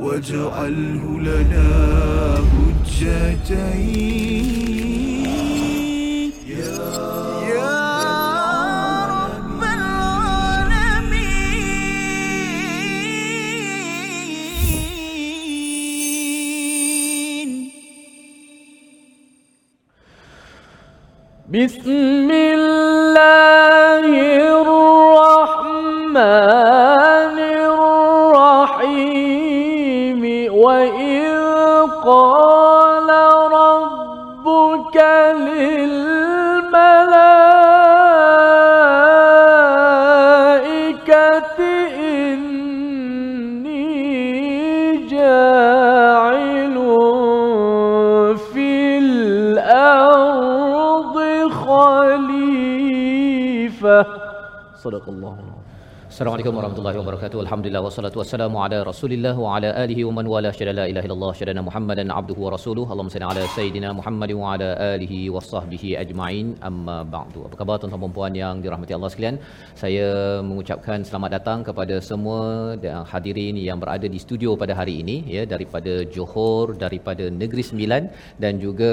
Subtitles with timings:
[0.00, 1.68] واجعله لنا
[2.98, 3.98] حجتين.
[6.46, 6.78] يا
[9.10, 9.48] رب
[21.48, 22.47] بسم
[54.88, 55.17] صدق الله.
[56.18, 57.38] Assalamualaikum warahmatullahi wabarakatuh.
[57.42, 61.30] Alhamdulillah wassalatu wassalamu ala Rasulillah wa ala alihi wa man wala syada la ilaha illallah
[61.40, 62.84] syadana Muhammadan abduhu wa rasuluh.
[62.92, 66.48] Allahumma salli ala sayidina Muhammad wa ala alihi wa sahbihi ajma'in.
[66.68, 67.42] Amma ba'du.
[67.48, 69.38] Apa khabar tuan-tuan dan puan yang dirahmati Allah sekalian?
[69.82, 70.08] Saya
[70.48, 72.40] mengucapkan selamat datang kepada semua
[72.86, 78.10] dan hadirin yang berada di studio pada hari ini ya daripada Johor, daripada Negeri Sembilan
[78.42, 78.90] dan juga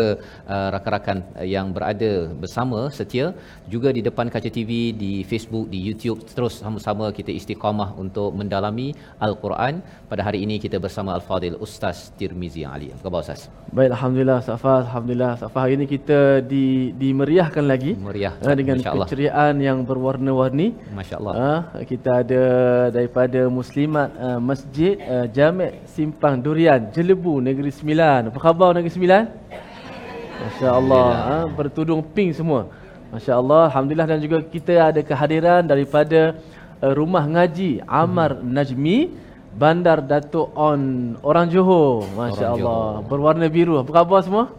[0.54, 1.18] uh, rakan-rakan
[1.56, 2.14] yang berada
[2.46, 3.34] bersama setia
[3.76, 8.88] juga di depan kaca TV, di Facebook, di YouTube terus sama-sama kita istiqamah untuk mendalami
[9.28, 9.74] Al-Quran.
[10.12, 12.88] Pada hari ini kita bersama Al-Fadil Ustaz Tirmizi Ali.
[12.94, 13.42] Apa khabar Ustaz?
[13.78, 14.84] Baik, Alhamdulillah Safas.
[14.88, 15.62] Alhamdulillah Safas.
[15.64, 16.20] Hari ini kita
[16.54, 16.66] di,
[17.02, 17.92] dimeriahkan lagi.
[18.08, 18.34] Meriah.
[18.44, 20.68] Uh, dengan keceriaan yang berwarna-warni.
[21.00, 21.34] Masya-Allah.
[21.34, 22.44] Uh, kita ada
[22.98, 28.30] daripada Muslimat uh, Masjid uh, Jamek Simpang Durian Jelebu Negeri Sembilan.
[28.30, 29.24] Apa khabar Negeri Sembilan?
[30.46, 31.08] Masya-Allah.
[31.34, 32.62] Uh, bertudung pink semua.
[33.14, 33.72] Masya-Allah.
[33.72, 36.36] Alhamdulillah dan juga kita ada kehadiran daripada
[36.94, 38.54] Rumah Ngaji Amar Hmm.
[38.54, 38.98] Najmi
[39.56, 42.04] Bandar Datuk On Orang Johor.
[42.12, 43.08] Masya-Allah.
[43.08, 43.80] Berwarna biru.
[43.80, 44.52] Apa khabar semua?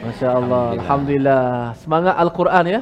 [0.00, 0.78] Masya-Allah.
[0.78, 0.80] Alhamdulillah.
[0.80, 1.44] Alhamdulillah.
[1.82, 2.80] Semangat Al-Quran ya.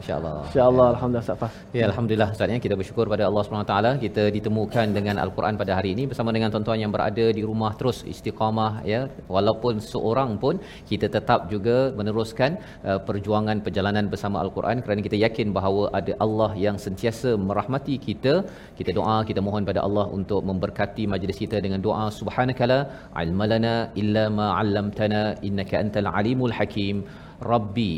[0.00, 0.34] Masya-Allah.
[0.48, 1.52] Insya-Allah alhamdulillah Safas.
[1.78, 2.58] Ya alhamdulillah Ustaz ya.
[2.66, 3.92] Kita bersyukur pada Allah Subhanahu taala.
[4.04, 7.98] Kita ditemukan dengan al-Quran pada hari ini bersama dengan tuan-tuan yang berada di rumah terus
[8.12, 9.00] istiqamah ya.
[9.34, 10.56] Walaupun seorang pun
[10.90, 12.50] kita tetap juga meneruskan
[12.88, 18.34] uh, perjuangan perjalanan bersama al-Quran kerana kita yakin bahawa ada Allah yang sentiasa merahmati kita.
[18.80, 22.78] Kita doa kita mohon pada Allah untuk memberkati majlis kita dengan doa subhanakala
[23.24, 26.96] ilmalana illa ma 'allamtana innaka antal alimul hakim
[27.52, 27.92] Rabbi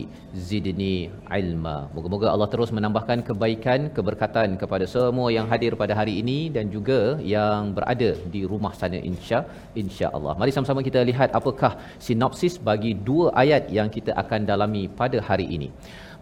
[0.48, 1.10] zidni
[1.41, 1.76] ilma.
[1.94, 7.00] Moga-moga Allah terus menambahkan kebaikan, keberkatan kepada semua yang hadir pada hari ini dan juga
[7.34, 9.41] yang berada di rumah sana insya
[9.82, 10.34] insya-Allah.
[10.41, 11.72] Mari sama-sama kita lihat apakah
[12.06, 15.70] sinopsis bagi dua ayat yang kita akan dalami pada hari ini.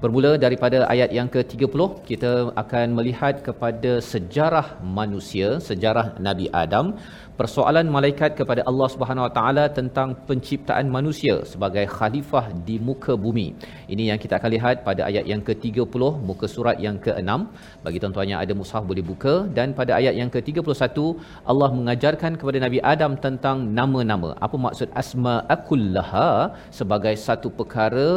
[0.02, 2.30] Bermula daripada ayat yang ke-30, kita
[2.62, 6.86] akan melihat kepada sejarah manusia, sejarah Nabi Adam,
[7.40, 13.46] persoalan malaikat kepada Allah Subhanahu Wa Taala tentang penciptaan manusia sebagai khalifah di muka bumi.
[13.92, 17.30] Ini yang kita akan lihat pada ayat yang ke-30 muka surat yang ke-6.
[17.84, 20.98] Bagi tuan-tuan yang ada mushaf boleh buka dan pada ayat yang ke-31
[21.52, 24.30] Allah mengajarkan kepada Nabi Adam tentang nama-nama.
[24.46, 26.30] Apa maksud asma akullaha
[26.80, 28.10] sebagai satu perkara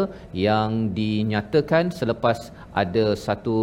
[0.47, 2.51] yang dinyatakan selepas
[2.83, 3.57] ada satu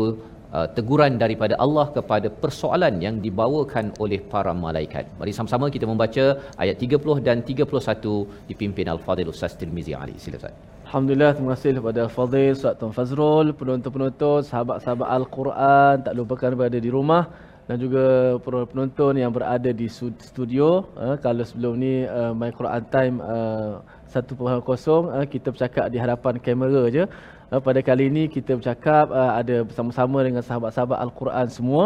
[0.56, 5.06] uh, teguran daripada Allah kepada persoalan yang dibawakan oleh para malaikat.
[5.20, 6.24] Mari sama-sama kita membaca
[6.62, 10.16] ayat 30 dan 31 dipimpin Al-Fadhil Ustaz Tirmizi Ali.
[10.24, 10.54] Sila Ustaz.
[10.90, 16.90] Alhamdulillah terima kasih kepada Fadil, Ustaz Tuan Fazrul, penonton-penonton, sahabat-sahabat Al-Quran, tak lupakan berada di
[16.90, 17.30] rumah
[17.70, 20.90] dan juga penonton yang berada di stud- studio.
[20.98, 23.78] Uh, kalau sebelum ni uh, My Quran Time uh,
[24.10, 27.06] 1.0 uh, kita bercakap di hadapan kamera je.
[27.50, 31.84] Uh, pada kali ini kita bercakap uh, ada bersama-sama dengan sahabat-sahabat Al-Quran semua.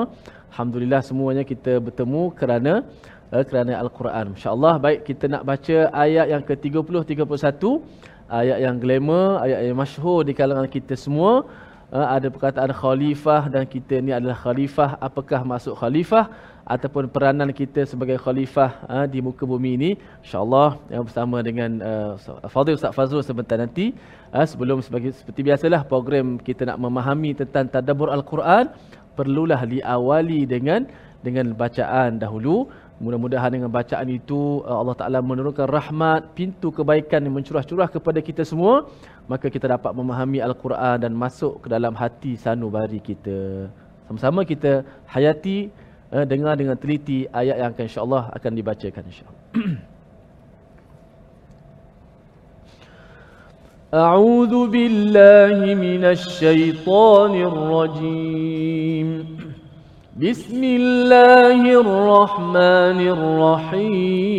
[0.52, 2.72] Alhamdulillah semuanya kita bertemu kerana
[3.32, 4.36] uh, kerana Al-Quran.
[4.36, 7.80] Insya-Allah baik kita nak baca ayat yang ke-30 31
[8.40, 11.48] ayat yang glamour, ayat yang masyhur di kalangan kita semua.
[11.88, 15.00] Uh, ada perkataan khalifah dan kita ni adalah khalifah.
[15.00, 16.28] Apakah masuk khalifah
[16.68, 19.90] ataupun peranan kita sebagai khalifah uh, di muka bumi ini?
[20.24, 23.96] Insya-Allah yang bersama dengan uh, Fadil Ustaz Fazrul sebentar nanti.
[24.34, 28.66] Uh, sebelum sebagai seperti biasalah program kita nak memahami tentang tadabbur al-Quran
[29.14, 30.90] perlulah diawali dengan
[31.22, 32.66] dengan bacaan dahulu
[33.02, 38.46] Mudah-mudahan dengan bacaan itu uh, Allah Ta'ala menurunkan rahmat, pintu kebaikan yang mencurah-curah kepada kita
[38.46, 38.86] semua.
[39.26, 43.66] Maka kita dapat memahami Al-Quran dan masuk ke dalam hati sanubari kita.
[44.06, 45.74] Sama-sama kita hayati,
[46.14, 49.42] uh, dengar dengan teliti ayat yang akan insyaAllah akan dibacakan insyaAllah.
[53.94, 59.26] أعوذ بالله من الشيطان الرجيم.
[60.22, 64.34] بسم الله الرحمن الرحيم.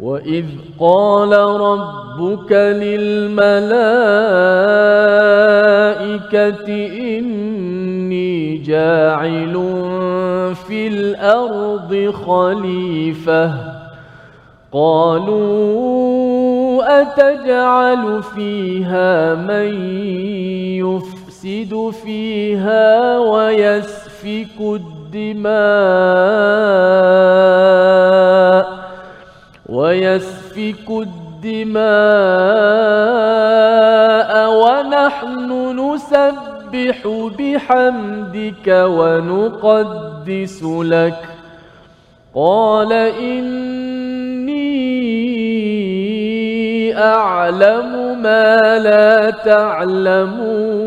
[0.00, 0.44] وإذ
[0.80, 3.48] قال ربك للملائكة
[7.18, 9.54] إني جاعل
[10.54, 13.71] في الأرض خليفة
[14.72, 15.82] قالوا
[17.02, 19.96] أتجعل فيها من
[20.80, 25.52] يفسد فيها ويسفك الدماء
[29.68, 31.82] ويسفك الدماء
[34.62, 36.98] ونحن نسبح
[37.38, 41.18] بحمدك ونقدس لك
[42.34, 43.91] قال إني
[46.96, 50.82] أعلم ما لا تعلمون.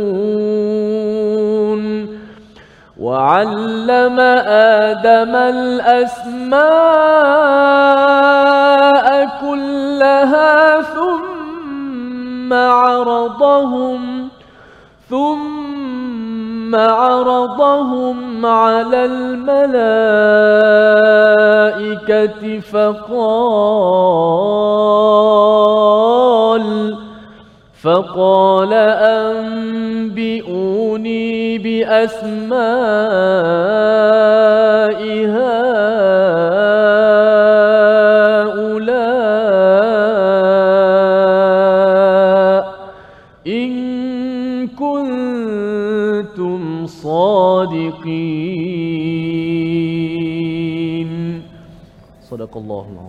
[2.99, 4.19] وعلم
[4.49, 6.65] آدم الأسماء
[9.41, 14.29] كلها ثم عرضهم
[16.75, 19.95] عرضهم على الملائكة
[22.59, 23.75] فقال
[27.83, 28.73] فقال
[30.13, 32.55] أنبئوني بأسماء
[35.25, 35.55] هؤلاء
[50.10, 51.42] صادقين
[52.30, 53.03] صدق الله العظيم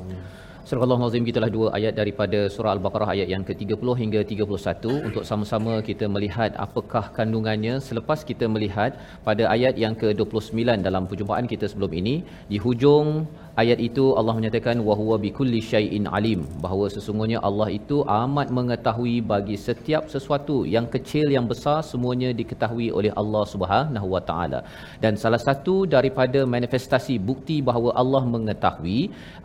[0.69, 5.75] Surah Al-Azim gitulah dua ayat daripada surah Al-Baqarah ayat yang ke-30 hingga 31 untuk sama-sama
[5.89, 7.75] kita melihat apakah kandungannya.
[7.89, 8.99] Selepas kita melihat
[9.29, 12.15] pada ayat yang ke-29 dalam perjumpaan kita sebelum ini
[12.51, 13.31] di hujung
[13.63, 16.41] ayat itu Allah menyatakan wa huwa bikulli syai'in alim.
[16.65, 22.89] Bahawa sesungguhnya Allah itu amat mengetahui bagi setiap sesuatu yang kecil yang besar semuanya diketahui
[22.99, 24.61] oleh Allah Subhanahu wa taala.
[25.05, 29.01] Dan salah satu daripada manifestasi bukti bahawa Allah mengetahui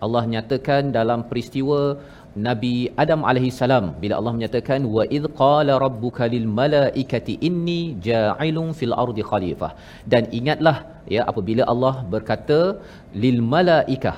[0.06, 1.79] Allah nyatakan dalam peristiwa
[2.47, 8.69] Nabi Adam alaihi salam bila Allah menyatakan wa id qala rabbuka lil malaikati inni ja'ilun
[8.79, 9.71] fil ardi khalifah.
[10.11, 10.77] Dan ingatlah
[11.15, 12.59] ya apabila Allah berkata
[13.23, 14.15] lil malaikah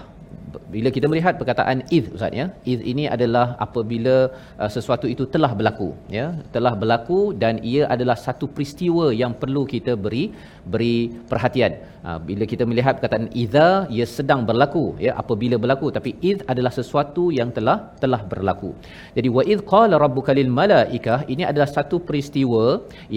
[0.73, 4.15] bila kita melihat perkataan id ustaz ya id ini adalah apabila
[4.61, 6.27] uh, sesuatu itu telah berlaku ya.
[6.55, 10.25] Telah berlaku dan ia adalah satu peristiwa yang perlu kita beri
[10.73, 10.97] beri
[11.31, 11.73] perhatian.
[12.07, 15.89] Uh, bila kita melihat perkataan idza ia sedang berlaku ya apabila berlaku.
[15.97, 18.71] Tapi id adalah sesuatu yang telah telah berlaku.
[19.17, 22.63] Jadi wa id qala rabbuka lil malaikah ini adalah satu peristiwa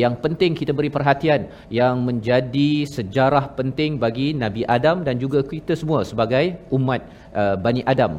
[0.03, 1.51] yang penting kita beri perhatian
[1.81, 6.45] yang menjadi sejarah penting bagi Nabi Adam dan juga kita semua sebagai
[6.79, 7.03] umat
[7.43, 8.13] uh, Bani Adam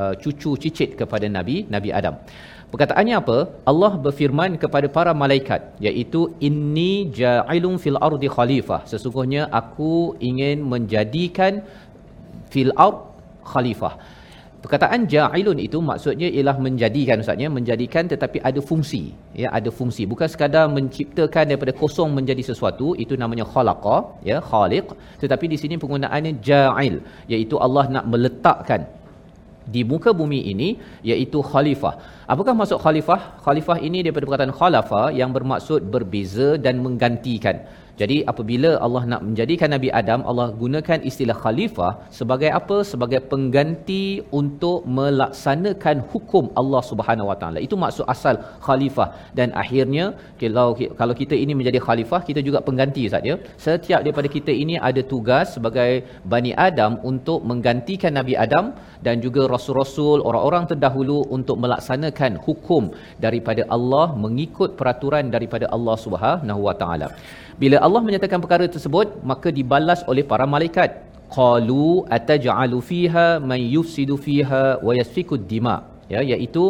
[0.00, 2.16] uh, cucu cicit kepada Nabi Nabi Adam.
[2.72, 3.38] Perkataannya apa?
[3.70, 8.80] Allah berfirman kepada para malaikat iaitu inni ja'ilun fil ardi khalifah.
[8.90, 9.94] Sesungguhnya aku
[10.30, 11.66] ingin menjadikan
[12.54, 12.98] fil ard
[13.52, 13.94] khalifah.
[14.64, 19.02] Perkataan ja'ilun itu maksudnya ialah menjadikan ustaznya menjadikan tetapi ada fungsi
[19.42, 23.96] ya ada fungsi bukan sekadar menciptakan daripada kosong menjadi sesuatu itu namanya khalaqa
[24.30, 26.96] ya khaliq tetapi di sini penggunaannya ja'il
[27.32, 28.84] iaitu Allah nak meletakkan
[29.74, 30.68] di muka bumi ini
[31.10, 31.94] iaitu khalifah.
[32.32, 33.20] Apakah maksud khalifah?
[33.44, 37.56] Khalifah ini daripada perkataan khalafa yang bermaksud berbeza dan menggantikan.
[38.00, 42.76] Jadi apabila Allah nak menjadikan Nabi Adam, Allah gunakan istilah khalifah sebagai apa?
[42.92, 44.04] Sebagai pengganti
[44.40, 47.58] untuk melaksanakan hukum Allah Subhanahu Wa Taala.
[47.66, 50.06] Itu maksud asal khalifah dan akhirnya
[50.42, 50.68] kalau
[51.00, 53.36] kalau kita ini menjadi khalifah, kita juga pengganti Ustaz ya.
[53.66, 55.90] Setiap daripada kita ini ada tugas sebagai
[56.32, 58.66] Bani Adam untuk menggantikan Nabi Adam
[59.06, 62.92] dan juga rasul-rasul orang-orang terdahulu untuk melaksanakan hukum
[63.26, 67.08] daripada Allah mengikut peraturan daripada Allah Subhanahu Wa Taala.
[67.62, 71.10] Bila Allah menyatakan perkara tersebut, maka dibalas oleh para malaikat.
[71.34, 75.76] Qalu ataj'alu fiha man yufsidu fiha wa yasfiku dima.
[76.10, 76.62] Ya, iaitu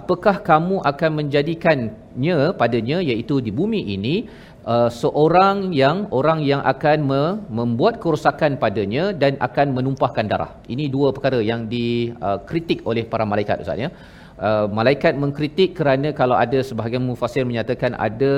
[0.00, 4.28] apakah kamu akan menjadikannya padanya iaitu di bumi ini
[4.68, 10.52] uh, seorang yang orang yang akan me- membuat kerosakan padanya dan akan menumpahkan darah.
[10.68, 13.88] Ini dua perkara yang dikritik uh, oleh para malaikat Ustaz ya.
[14.36, 18.32] Uh, malaikat mengkritik kerana kalau ada sebahagian mufassir menyatakan ada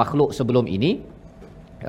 [0.00, 1.06] makhluk sebelum ini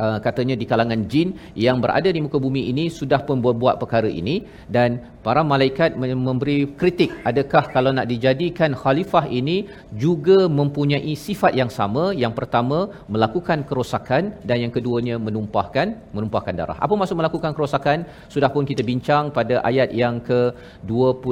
[0.03, 4.10] uh, katanya di kalangan jin yang berada di muka bumi ini sudah pun buat perkara
[4.21, 4.36] ini.
[4.75, 9.57] Dan para malaikat memberi kritik adakah kalau nak dijadikan khalifah ini
[10.03, 12.03] juga mempunyai sifat yang sama?
[12.24, 12.79] Yang pertama
[13.13, 16.77] melakukan kerosakan dan yang keduanya menumpahkan menumpahkan darah.
[16.86, 17.98] Apa maksud melakukan kerosakan?
[18.33, 20.39] Sudah pun kita bincang pada ayat yang ke
[20.88, 21.31] 27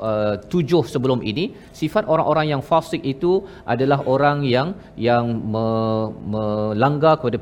[0.00, 1.44] uh, sebelum ini.
[1.80, 3.32] Sifat orang-orang yang fasik itu
[3.64, 4.68] adalah orang yang
[5.08, 5.66] yang me,
[6.32, 7.38] melanggar kepada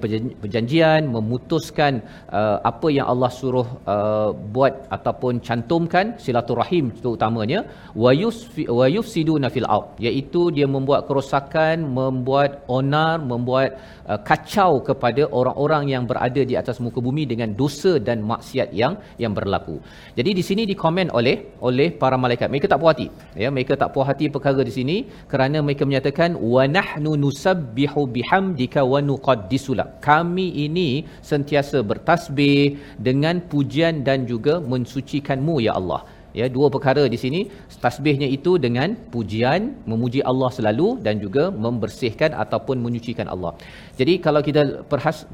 [0.49, 1.93] perjanjian memutuskan
[2.39, 7.61] uh, apa yang Allah suruh uh, buat ataupun cantumkan silaturahim terutamanya
[8.03, 9.89] wa yufsiduna fil ard.
[10.07, 13.71] Iaitu dia membuat kerosakan membuat onar membuat
[14.11, 18.95] uh, kacau kepada orang-orang yang berada di atas muka bumi dengan dosa dan maksiat yang
[19.23, 19.77] yang berlaku.
[20.19, 21.37] Jadi di sini dikomen oleh
[21.69, 22.49] oleh para malaikat.
[22.53, 23.07] Mereka tak puas hati.
[23.43, 24.97] Ya mereka tak puas hati perkara di sini
[25.33, 30.89] kerana mereka menyatakan wa nahnu nusabbihu bihamdika wa nuqaddisulak kami ini
[31.31, 32.79] sentiasa bertasbih
[33.09, 36.03] dengan pujian dan juga mensucikanmu ya Allah.
[36.39, 37.41] Ya dua perkara di sini.
[37.85, 43.53] Tasbihnya itu dengan pujian memuji Allah selalu dan juga membersihkan ataupun menyucikan Allah.
[43.99, 44.63] Jadi kalau kita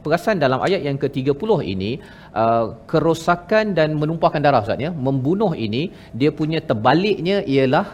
[0.05, 1.91] perasan dalam ayat yang ke-30 ini
[2.43, 5.83] uh, kerosakan dan menumpahkan darah Ustaz ya membunuh ini
[6.21, 7.87] dia punya terbaliknya ialah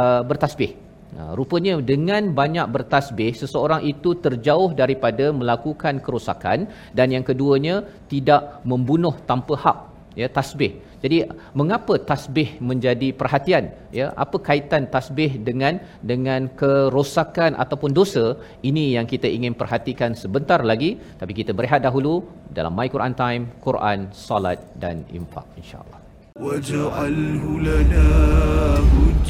[0.00, 7.24] uh, bertasbih Nah, rupanya dengan banyak bertasbih seseorang itu terjauh daripada melakukan kerosakan dan yang
[7.24, 7.80] keduanya
[8.12, 9.78] tidak membunuh tanpa hak
[10.20, 10.72] ya tasbih.
[11.02, 11.18] Jadi
[11.60, 13.64] mengapa tasbih menjadi perhatian?
[13.98, 15.78] Ya apa kaitan tasbih dengan
[16.10, 18.24] dengan kerosakan ataupun dosa?
[18.70, 20.90] Ini yang kita ingin perhatikan sebentar lagi.
[21.20, 22.26] Tapi kita berehat dahulu
[22.58, 25.97] dalam My Quran Time Quran salat dan infak insyaallah
[26.40, 28.08] واجعله لنا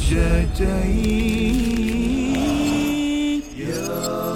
[0.09, 1.55] حجتين.
[3.57, 4.28] يا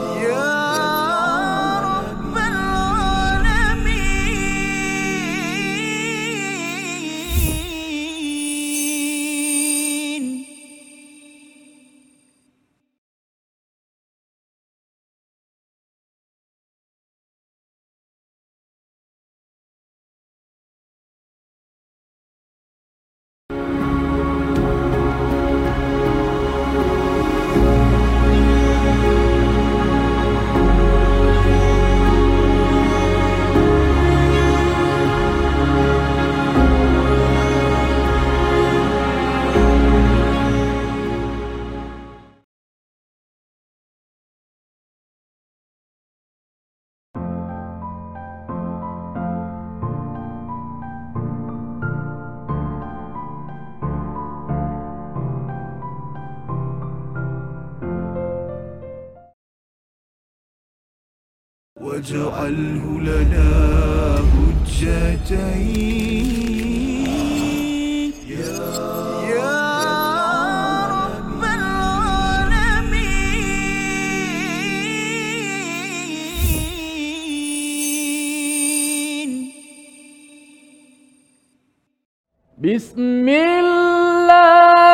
[62.02, 63.50] واجعله لنا
[64.32, 65.22] حجتين.
[68.28, 68.82] يا
[82.58, 84.91] بسم الله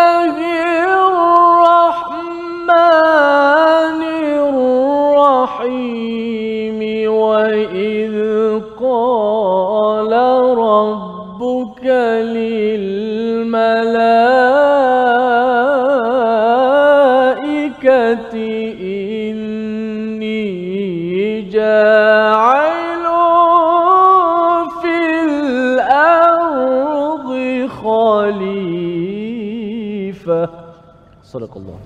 [31.29, 31.78] صدق الله.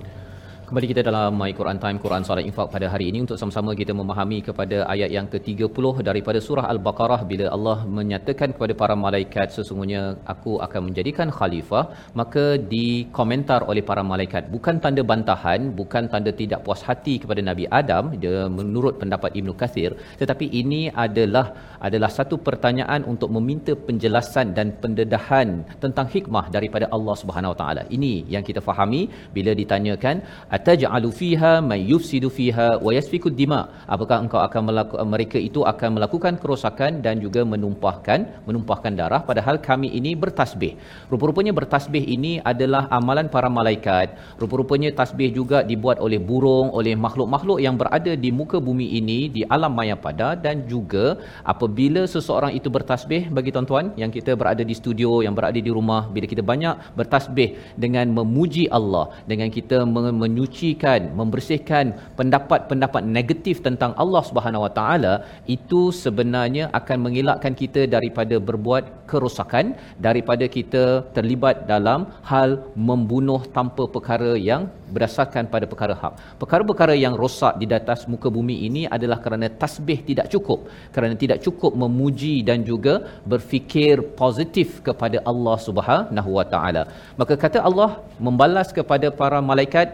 [0.73, 3.17] Kembali kita dalam My Quran Time Quran Salat Infak pada hari ini.
[3.23, 7.19] Untuk sama-sama kita memahami kepada ayat yang ke-30 daripada surah Al-Baqarah.
[7.31, 10.01] Bila Allah menyatakan kepada para malaikat sesungguhnya
[10.33, 11.83] aku akan menjadikan khalifah
[12.21, 14.49] maka dikomentar oleh para malaikat.
[14.55, 19.53] Bukan tanda bantahan bukan tanda tidak puas hati kepada Nabi Adam dia menurut pendapat Ibnu
[19.61, 19.93] Kathir.
[20.23, 21.45] Tetapi ini adalah
[21.87, 25.47] adalah satu pertanyaan untuk meminta penjelasan dan pendedahan
[25.85, 27.85] tentang hikmah daripada Allah Subhanahu Wa Taala.
[27.99, 29.03] Ini yang kita fahami
[29.37, 30.17] bila ditanyakan
[30.63, 33.61] ataj'alu fiha may yufsidu fiha wa yasfiku dima.
[33.93, 39.21] Apakah engkau akan melakukan mereka itu akan melakukan kerosakan dan juga menumpahkan menumpahkan darah?
[39.29, 40.79] Padahal kami ini bertasbih.
[41.11, 44.15] Rupa-rupanya bertasbih ini adalah amalan para malaikat.
[44.41, 49.43] Rupa-rupanya tasbih juga dibuat oleh burung oleh makhluk-makhluk yang berada di muka bumi ini di
[49.55, 50.29] alam maya pada.
[50.45, 55.59] Dan juga apabila seseorang itu bertasbih bagi tuan-tuan yang kita berada di studio yang berada
[55.67, 57.49] di rumah bila kita banyak bertasbih
[57.83, 59.83] dengan memuji Allah dengan kita
[60.23, 61.85] menyucikan menyucikan membersihkan
[62.17, 65.13] pendapat-pendapat negatif tentang Allah Subhanahu Wa Taala
[65.55, 69.73] itu sebenarnya akan mengelakkan kita daripada berbuat kerosakan
[70.07, 70.83] daripada kita
[71.17, 72.49] terlibat dalam hal
[72.89, 76.13] membunuh tanpa perkara yang berdasarkan pada perkara hak.
[76.41, 81.41] Perkara-perkara yang rosak di atas muka bumi ini adalah kerana tasbih tidak cukup, kerana tidak
[81.45, 82.93] cukup memuji dan juga
[83.31, 86.83] berfikir positif kepada Allah Subhanahu Wa Taala.
[87.19, 87.89] Maka kata Allah
[88.27, 89.87] membalas kepada para malaikat,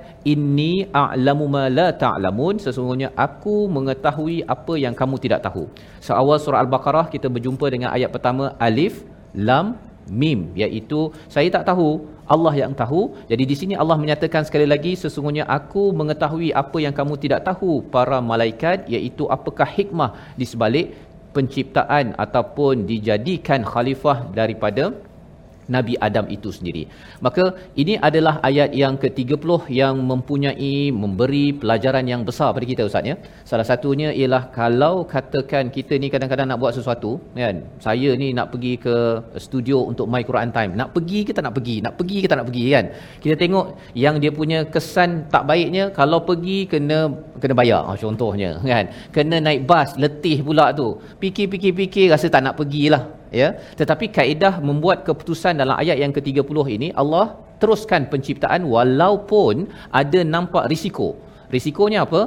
[0.50, 5.70] "Inni a'lamu ma la ta'lamun." Sesungguhnya aku mengetahui apa yang kamu tidak tahu.
[6.08, 9.06] Seawal surah Al-Baqarah kita berjumpa dengan ayat pertama alif
[9.38, 9.78] lam
[10.22, 11.00] mim iaitu
[11.34, 11.90] saya tak tahu
[12.34, 13.02] Allah yang tahu.
[13.32, 17.82] Jadi di sini Allah menyatakan sekali lagi sesungguhnya aku mengetahui apa yang kamu tidak tahu
[17.94, 20.88] para malaikat iaitu apakah hikmah di sebalik
[21.34, 24.94] penciptaan ataupun dijadikan khalifah daripada
[25.76, 26.84] Nabi Adam itu sendiri.
[27.26, 27.44] Maka
[27.82, 33.16] ini adalah ayat yang ke-30 yang mempunyai memberi pelajaran yang besar pada kita Ustaz ya.
[33.50, 37.56] Salah satunya ialah kalau katakan kita ni kadang-kadang nak buat sesuatu kan.
[37.86, 38.96] Saya ni nak pergi ke
[39.46, 40.74] studio untuk My Quran Time.
[40.82, 41.78] Nak pergi ke tak nak pergi?
[41.86, 42.86] Nak pergi ke tak nak pergi kan?
[43.24, 43.66] Kita tengok
[44.06, 47.00] yang dia punya kesan tak baiknya kalau pergi kena
[47.42, 48.86] kena bayar oh, contohnya kan.
[49.16, 50.98] Kena naik bas letih pula tu.
[51.22, 53.56] Fikir-fikir-fikir rasa tak nak pergilah ya?
[53.80, 59.68] Tetapi kaedah membuat keputusan dalam ayat yang ke-30 ini Allah teruskan penciptaan walaupun
[60.02, 61.10] ada nampak risiko.
[61.54, 62.22] Risikonya apa?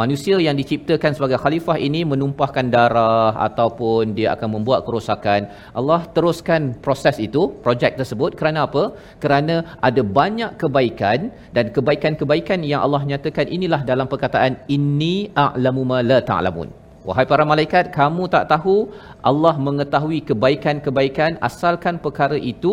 [0.00, 5.46] Manusia yang diciptakan sebagai khalifah ini menumpahkan darah ataupun dia akan membuat kerosakan.
[5.78, 8.98] Allah teruskan proses itu projek tersebut kerana apa?
[9.22, 16.02] Kerana ada banyak kebaikan dan kebaikan-kebaikan yang Allah nyatakan inilah dalam perkataan inni a'lamu ma
[16.10, 16.88] la ta'lamun.
[17.08, 18.90] Wahai para malaikat, kamu tak tahu
[19.30, 22.72] Allah mengetahui kebaikan-kebaikan asalkan perkara itu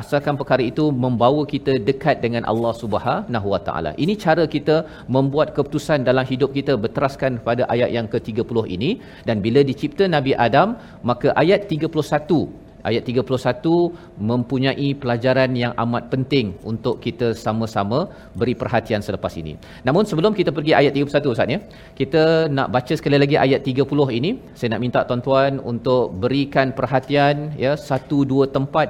[0.00, 3.90] asalkan perkara itu membawa kita dekat dengan Allah Subhanahu Wa Taala.
[4.04, 4.76] Ini cara kita
[5.16, 8.90] membuat keputusan dalam hidup kita berteraskan pada ayat yang ke-30 ini
[9.28, 10.74] dan bila dicipta Nabi Adam,
[11.10, 17.98] maka ayat 31 ayat 31 mempunyai pelajaran yang amat penting untuk kita sama-sama
[18.40, 19.54] beri perhatian selepas ini.
[19.88, 21.60] Namun sebelum kita pergi ayat 31 Ustaz ya,
[22.00, 22.22] kita
[22.58, 24.30] nak baca sekali lagi ayat 30 ini.
[24.58, 28.88] Saya nak minta tuan-tuan untuk berikan perhatian ya satu dua tempat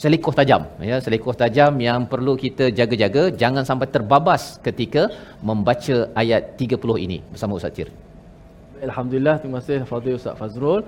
[0.00, 5.02] selikoh tajam ya selikoh tajam yang perlu kita jaga-jaga jangan sampai terbabas ketika
[5.48, 7.88] membaca ayat 30 ini bersama Ustaz Cir.
[8.88, 10.82] Alhamdulillah terima kasih Fadil Ustaz Fazrul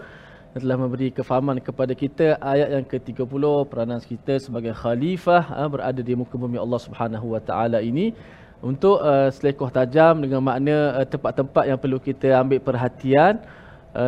[0.63, 6.13] telah memberi kefahaman kepada kita ayat yang ke-30 peranan kita sebagai khalifah ha, berada di
[6.17, 8.17] muka bumi Allah Subhanahu Wa Taala ini.
[8.65, 13.45] Untuk uh, selekoh tajam dengan makna uh, tempat-tempat yang perlu kita ambil perhatian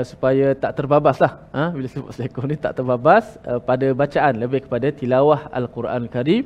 [0.04, 1.32] supaya tak terbabas lah
[1.72, 6.44] bila sebut selekoh ni tak terbabas pada bacaan lebih kepada tilawah Al-Quran Karim.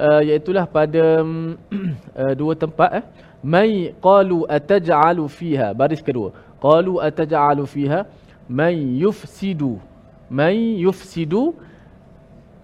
[0.00, 3.04] Iaitulah pada uh, dua tempat eh.
[3.44, 6.32] Mai qalu ataj'alu fiha baris kedua.
[6.56, 8.00] Qalu ataj'alu fiha
[8.48, 9.80] man yufsidu
[10.28, 11.56] man yufsidu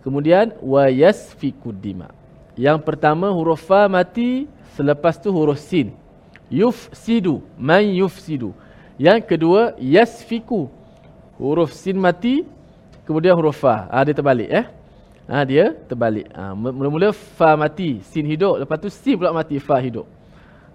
[0.04, 2.08] kemudian wa yasfiku dima.
[2.56, 5.92] Yang pertama huruf fa mati selepas tu huruf sin.
[6.50, 8.52] Yufsidu man yufsidu.
[9.00, 10.68] Yang kedua yasfiku
[11.40, 12.44] huruf sin mati
[13.04, 13.88] kemudian huruf fa.
[13.88, 14.66] Ha, dia terbalik eh?
[15.30, 16.26] Ha, dia terbalik.
[16.34, 20.08] Ha, mula-mula fa mati sin hidup lepas tu sin pula mati fa hidup.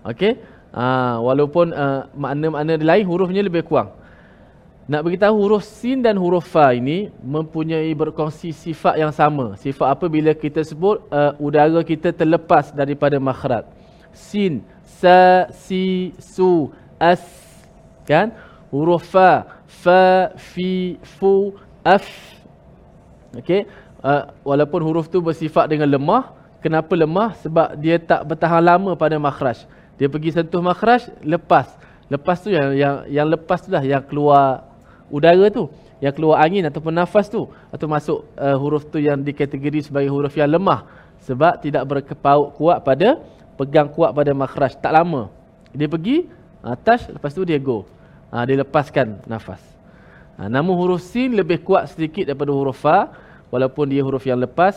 [0.05, 0.37] Okey?
[0.73, 4.04] Ha, walaupun uh, makna-makna lain hurufnya lebih kurang
[4.85, 9.57] nak beritahu huruf sin dan huruf fa ini mempunyai berkongsi sifat yang sama.
[9.57, 13.65] Sifat apa bila kita sebut uh, udara kita terlepas daripada makhraj.
[14.13, 16.69] Sin, sa, si, su,
[17.01, 17.25] as.
[18.05, 18.29] Kan?
[18.69, 22.05] Huruf fa, fa, fi, fu, af.
[23.41, 23.65] Okey.
[24.05, 26.29] Uh, walaupun huruf tu bersifat dengan lemah.
[26.61, 27.33] Kenapa lemah?
[27.41, 29.65] Sebab dia tak bertahan lama pada makhraj.
[29.97, 31.73] Dia pergi sentuh makhraj, lepas.
[32.05, 34.64] Lepas tu yang yang yang lepas tu lah yang keluar
[35.09, 35.69] udara tu
[36.03, 40.35] yang keluar angin ataupun nafas tu atau masuk uh, huruf tu yang dikategori sebagai huruf
[40.35, 40.85] yang lemah.
[41.25, 43.17] Sebab tidak berkepaut kuat pada
[43.57, 45.31] pegang kuat pada makhraj tak lama.
[45.71, 46.27] Dia pergi
[46.61, 47.87] atas lepas tu dia go.
[48.29, 49.63] Ha, dia lepaskan nafas.
[50.35, 53.09] Ha, namun huruf sin lebih kuat sedikit daripada huruf fa.
[53.49, 54.75] Walaupun dia huruf yang lepas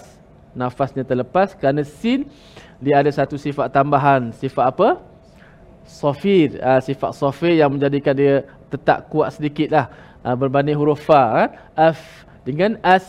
[0.55, 1.53] nafasnya terlepas.
[1.59, 2.31] Kerana sin
[2.79, 4.31] dia ada satu sifat tambahan.
[4.39, 4.89] Sifat apa?
[5.85, 9.89] Sofir ha, sifat sofir yang menjadikan dia tetap kuat sedikit lah
[10.29, 11.99] uh, berbanding huruf fa kan af
[12.45, 13.09] dengan as.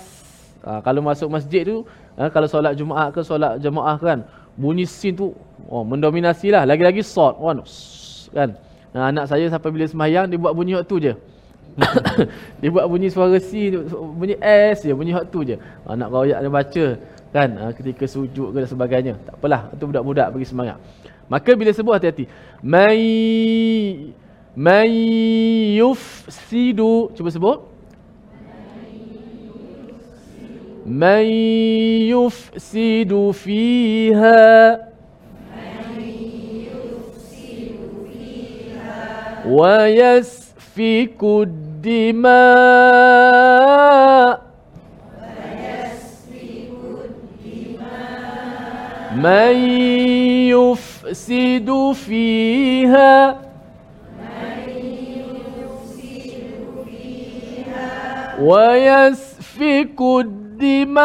[0.64, 1.84] Uh, kalau masuk masjid tu
[2.16, 4.24] uh, kalau solat jumaat ke solat jemaah kan
[4.56, 5.36] bunyi sin tu
[5.68, 7.36] oh mendominasilah lagi-lagi sod
[8.32, 8.56] kan.
[8.96, 11.14] Uh, anak saya sampai bila sembahyang dia buat bunyi waktu je.
[12.60, 15.56] Dia buat bunyi suara C bunyi S je bunyi hak tu je.
[15.56, 16.86] Ha, nak royak dia baca
[17.32, 17.50] kan.
[17.56, 19.14] Ha, ketika sujud ke dan sebagainya.
[19.24, 20.78] Tak apalah itu budak-budak bagi semangat.
[21.30, 22.26] Maka bila sebut hati-hati.
[22.66, 24.12] Mai
[24.58, 24.86] من
[25.78, 26.80] يفسد
[27.18, 27.62] شو بسبوك
[30.86, 31.24] من
[32.10, 34.90] يفسد فيها.
[39.48, 42.30] ويسفك الدماء.
[45.20, 46.72] من يفسد
[47.44, 49.56] فيها, من
[50.50, 53.49] يفسد فيها.
[58.41, 61.05] ويسفك الدماء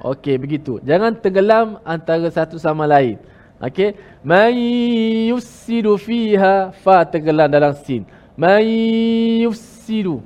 [0.00, 0.80] Okey, begitu.
[0.80, 3.20] Jangan tenggelam antara satu sama lain.
[3.60, 3.92] Okey.
[4.24, 4.56] May
[5.28, 8.08] yusidu fiha fa tenggelam dalam sin.
[8.32, 8.64] May
[9.44, 10.24] yusidu.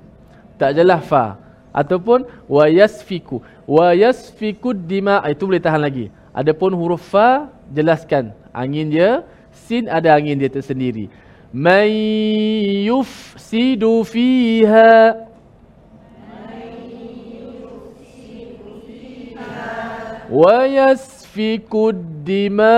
[0.63, 1.43] Tak jelas fa.
[1.75, 3.43] Ataupun wa yasfiku.
[3.67, 5.19] Wa yasfiku dima.
[5.27, 6.07] Itu boleh tahan lagi.
[6.31, 9.27] Adapun huruf fa jelaskan angin dia,
[9.68, 11.12] sin ada angin dia tersendiri.
[11.52, 11.92] May
[12.86, 15.26] yufsidu fiha.
[20.30, 21.90] Wa yasfiku
[22.22, 22.70] dimak.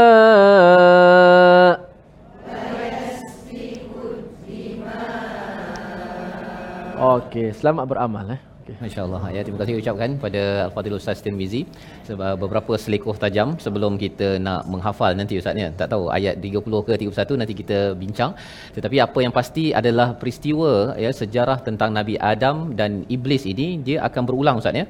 [7.01, 8.50] Okey, selamat beramal eh.
[8.79, 9.21] Masya-Allah.
[9.35, 11.61] Ya, terima kasih ucapkan pada Al-Fadhil Ustaz Tirmizi
[12.07, 15.67] sebab beberapa selekoh tajam sebelum kita nak menghafal nanti Ustaz ya.
[15.79, 18.31] Tak tahu ayat 30 ke 31 nanti kita bincang.
[18.75, 20.71] Tetapi apa yang pasti adalah peristiwa
[21.03, 24.85] ya sejarah tentang Nabi Adam dan iblis ini dia akan berulang Ustaz ya.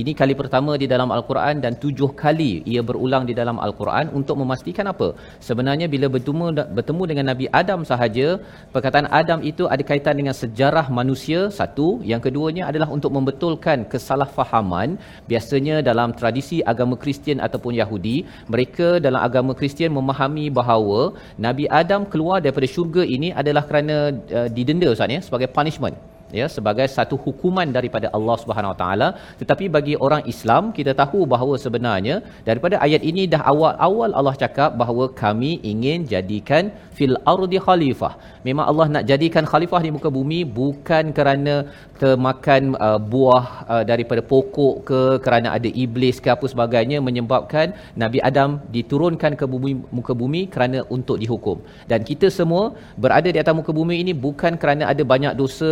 [0.00, 4.38] Ini kali pertama di dalam Al-Quran dan tujuh kali ia berulang di dalam Al-Quran untuk
[4.42, 5.10] memastikan apa?
[5.48, 6.46] Sebenarnya bila bertemu
[6.78, 8.38] bertemu dengan Nabi Adam sahaja,
[8.74, 14.94] perkataan Adam itu ada kaitan dengan sejarah manusia satu, yang keduanya adalah untuk membetulkan kesalahfahaman
[15.30, 18.16] biasanya dalam tradisi agama Kristian ataupun Yahudi
[18.54, 21.00] mereka dalam agama Kristian memahami bahawa
[21.46, 23.96] Nabi Adam keluar daripada syurga ini adalah kerana
[24.38, 25.98] uh, didenda Ustaz ya sebagai punishment
[26.40, 29.08] ya sebagai satu hukuman daripada Allah Subhanahu Wa Taala.
[29.40, 32.16] Tetapi bagi orang Islam kita tahu bahawa sebenarnya
[32.48, 38.12] daripada ayat ini dah awal-awal Allah cakap bahawa kami ingin jadikan fil ardi khalifah.
[38.46, 41.54] Memang Allah nak jadikan khalifah di muka bumi bukan kerana
[42.02, 48.18] termakan uh, buah uh, daripada pokok ke kerana ada iblis ke apa sebagainya menyebabkan Nabi
[48.28, 51.58] Adam diturunkan ke bumi muka bumi kerana untuk dihukum.
[51.90, 52.64] Dan kita semua
[53.04, 55.70] berada di atas muka bumi ini bukan kerana ada banyak dosa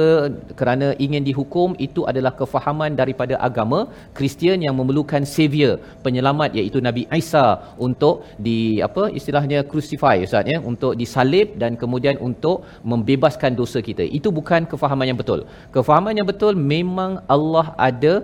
[0.61, 3.81] kerana ingin dihukum itu adalah kefahaman daripada agama
[4.19, 5.75] Kristian yang memerlukan savior
[6.07, 7.47] penyelamat iaitu Nabi Isa
[7.87, 8.15] untuk
[8.47, 12.57] di apa istilahnya crucify ustaz ya untuk disalib dan kemudian untuk
[12.93, 14.05] membebaskan dosa kita.
[14.19, 15.43] Itu bukan kefahaman yang betul.
[15.77, 18.15] Kefahaman yang betul memang Allah ada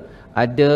[0.45, 0.73] ada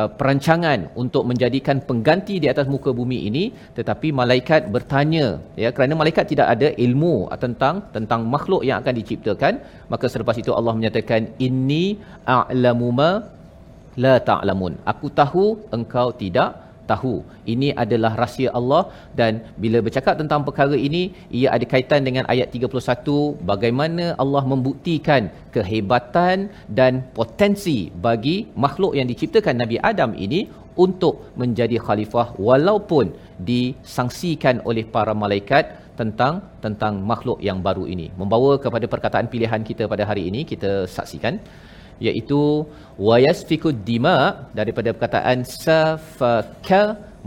[0.00, 3.44] uh, perancangan untuk menjadikan pengganti di atas muka bumi ini
[3.78, 5.26] tetapi malaikat bertanya
[5.62, 9.54] ya kerana malaikat tidak ada ilmu tentang tentang makhluk yang akan diciptakan
[9.92, 11.84] maka selepas itu Allah menyatakan inni
[12.36, 13.10] a'lamu ma
[14.04, 14.74] la ta'lamun.
[14.92, 15.44] Aku tahu
[15.76, 16.50] engkau tidak
[16.90, 17.14] tahu
[17.52, 18.82] ini adalah rahsia Allah
[19.20, 21.02] dan bila bercakap tentang perkara ini
[21.38, 25.22] ia ada kaitan dengan ayat 31 bagaimana Allah membuktikan
[25.56, 30.42] kehebatan dan potensi bagi makhluk yang diciptakan Nabi Adam ini
[30.84, 33.14] untuk menjadi khalifah walaupun
[33.50, 35.64] disangsikan oleh para malaikat
[36.00, 38.06] tentang tentang makhluk yang baru ini.
[38.20, 41.38] Membawa kepada perkataan pilihan kita pada hari ini kita saksikan
[42.06, 42.66] iaitu
[43.08, 44.16] wayasfikud dima
[44.58, 46.82] daripada perkataan safaka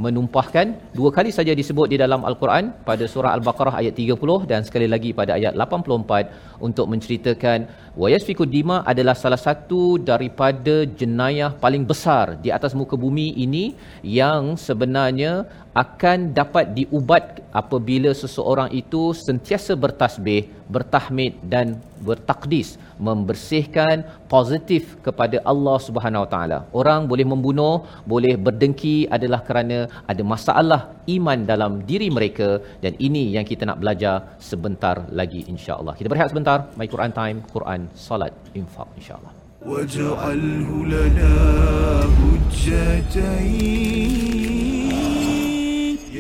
[0.06, 0.78] menumpahkan.
[0.98, 5.10] Dua kali saja disebut di dalam al-Quran pada surah al-Baqarah ayat 30 dan sekali lagi
[5.20, 7.66] pada ayat 84 untuk menceritakan
[8.02, 13.66] wayasfikud dima adalah salah satu daripada jenayah paling besar di atas muka bumi ini
[14.22, 20.43] yang sebenarnya akan dapat diubat apabila seseorang itu sentiasa bertasbih,
[20.75, 26.59] bertahmid dan bertakdis, membersihkan positif kepada Allah Subhanahu Wa Taala.
[26.81, 29.79] Orang boleh membunuh, boleh berdengki adalah kerana
[30.12, 30.81] ada masalah
[31.17, 35.97] iman dalam diri mereka dan ini yang kita nak belajar sebentar lagi insya-Allah.
[36.01, 36.59] Kita berehat sebentar.
[36.77, 39.33] My Quran Time, Quran, Salat, Infak insya-Allah.
[39.62, 41.35] واجعله لنا
[42.19, 44.46] حجتين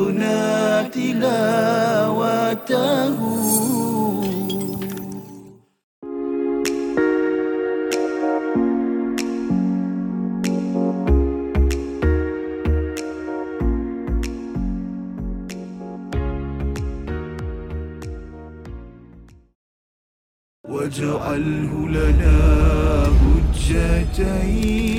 [0.00, 2.00] وارزقنا تلاوته.
[20.68, 22.38] واجعله لنا
[23.20, 24.89] حجتين.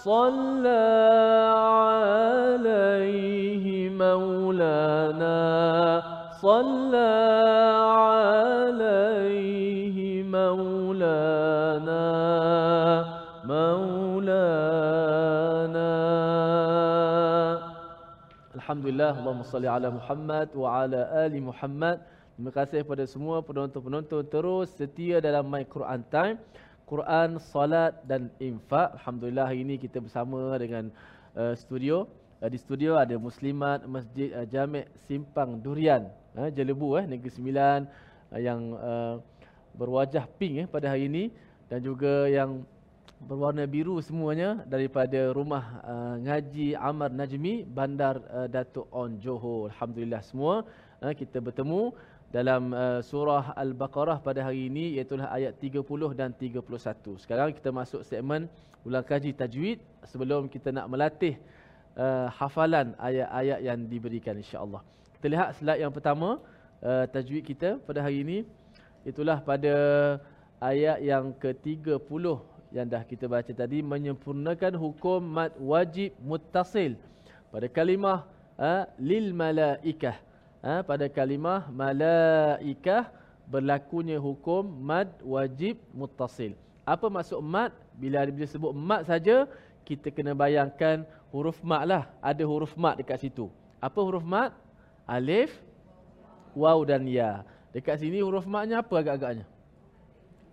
[0.00, 0.86] صلى
[2.60, 5.42] عليه مولانا
[6.42, 7.14] صلى
[8.06, 12.06] عليه مولانا
[13.44, 14.46] مولانا
[18.66, 22.02] Alhamdulillah Allahumma salli ala Muhammad wa ala ali Muhammad.
[22.34, 26.36] Terima kasih kepada semua penonton-penonton terus setia dalam My Quran Time.
[26.91, 28.99] Quran, salat dan infak.
[28.99, 30.91] Alhamdulillah hari ini kita bersama dengan
[31.39, 32.03] uh, studio.
[32.43, 37.87] Uh, di studio ada Muslimat Masjid uh, Jami' Simpang Durian, uh, Jelebu eh Negeri Sembilan
[38.35, 39.23] uh, yang uh,
[39.71, 41.31] berwajah pink eh pada hari ini
[41.71, 42.67] dan juga yang
[43.23, 49.71] berwarna biru semuanya daripada rumah uh, ngaji Amar Najmi Bandar uh, Datuk On Johor.
[49.71, 50.67] Alhamdulillah semua
[50.99, 51.95] uh, kita bertemu
[52.31, 55.83] dalam uh, surah Al-Baqarah pada hari ini iaitu ayat 30
[56.15, 57.19] dan 31.
[57.19, 58.47] Sekarang kita masuk segmen
[58.87, 61.35] ulang kaji tajwid sebelum kita nak melatih
[61.99, 64.79] uh, hafalan ayat-ayat yang diberikan insya-Allah.
[65.19, 66.39] Kita lihat slide yang pertama
[66.79, 68.37] uh, tajwid kita pada hari ini
[69.03, 69.75] itulah pada
[70.63, 72.25] ayat yang ke-30
[72.71, 76.95] yang dah kita baca tadi menyempurnakan hukum mad wajib muttasil
[77.51, 78.23] pada kalimah
[78.55, 80.15] uh, lil malaikah
[80.61, 83.09] uh, pada kalimah malaikah
[83.49, 86.55] berlakunya hukum mad wajib muttasil
[86.87, 89.45] apa maksud mad bila bila sebut mad saja
[89.83, 93.51] kita kena bayangkan huruf mad lah ada huruf mad dekat situ
[93.83, 94.55] apa huruf mad
[95.03, 95.51] alif
[96.55, 97.43] waw dan ya
[97.75, 99.45] dekat sini huruf madnya apa agak-agaknya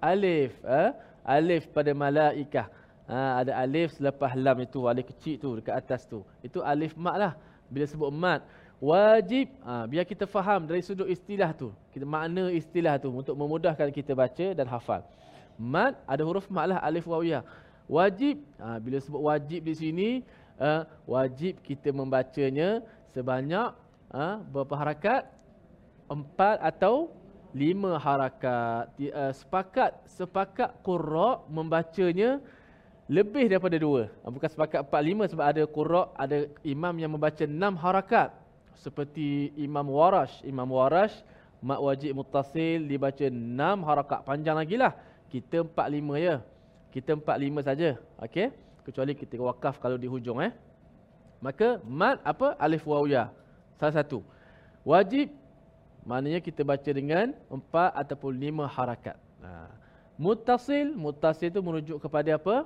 [0.03, 0.91] alif eh?
[1.29, 2.73] alif pada malaikah.
[3.05, 6.25] Ha, ada alif selepas lam itu, alif kecil tu dekat atas tu.
[6.41, 7.33] Itu alif mat lah.
[7.69, 8.41] Bila sebut mat.
[8.79, 11.75] Wajib, ha, biar kita faham dari sudut istilah tu.
[11.91, 15.03] Kita makna istilah tu untuk memudahkan kita baca dan hafal.
[15.59, 17.43] Mat, ada huruf mat lah, alif wawiyah.
[17.91, 20.11] Wajib, ha, bila sebut wajib di sini,
[20.63, 22.79] ha, wajib kita membacanya
[23.11, 23.75] sebanyak
[24.15, 25.23] ha, berapa harakat?
[26.09, 27.19] Empat atau
[27.57, 32.45] lima harakat uh, sepakat sepakat qurra membacanya
[33.09, 37.45] lebih daripada dua uh, bukan sepakat empat lima sebab ada qurra ada imam yang membaca
[37.49, 38.29] enam harakat
[38.79, 40.41] seperti imam warash.
[40.47, 41.15] Imam warash
[41.59, 44.95] mak wajib muttasil dibaca enam harakat panjang lagi lah.
[45.29, 46.41] Kita empat lima ya
[46.95, 48.01] kita empat lima saja.
[48.19, 48.51] Okey?
[48.83, 50.53] Kecuali kita wakaf kalau di hujung eh.
[51.39, 52.57] Maka mat apa?
[52.57, 53.29] Alif waw ya.
[53.77, 54.25] Salah satu.
[54.83, 55.29] Wajib
[56.09, 59.13] Maknanya kita baca dengan empat ataupun lima harakat.
[59.45, 59.69] Ha.
[60.17, 62.65] Mutasil, mutasil itu merujuk kepada apa?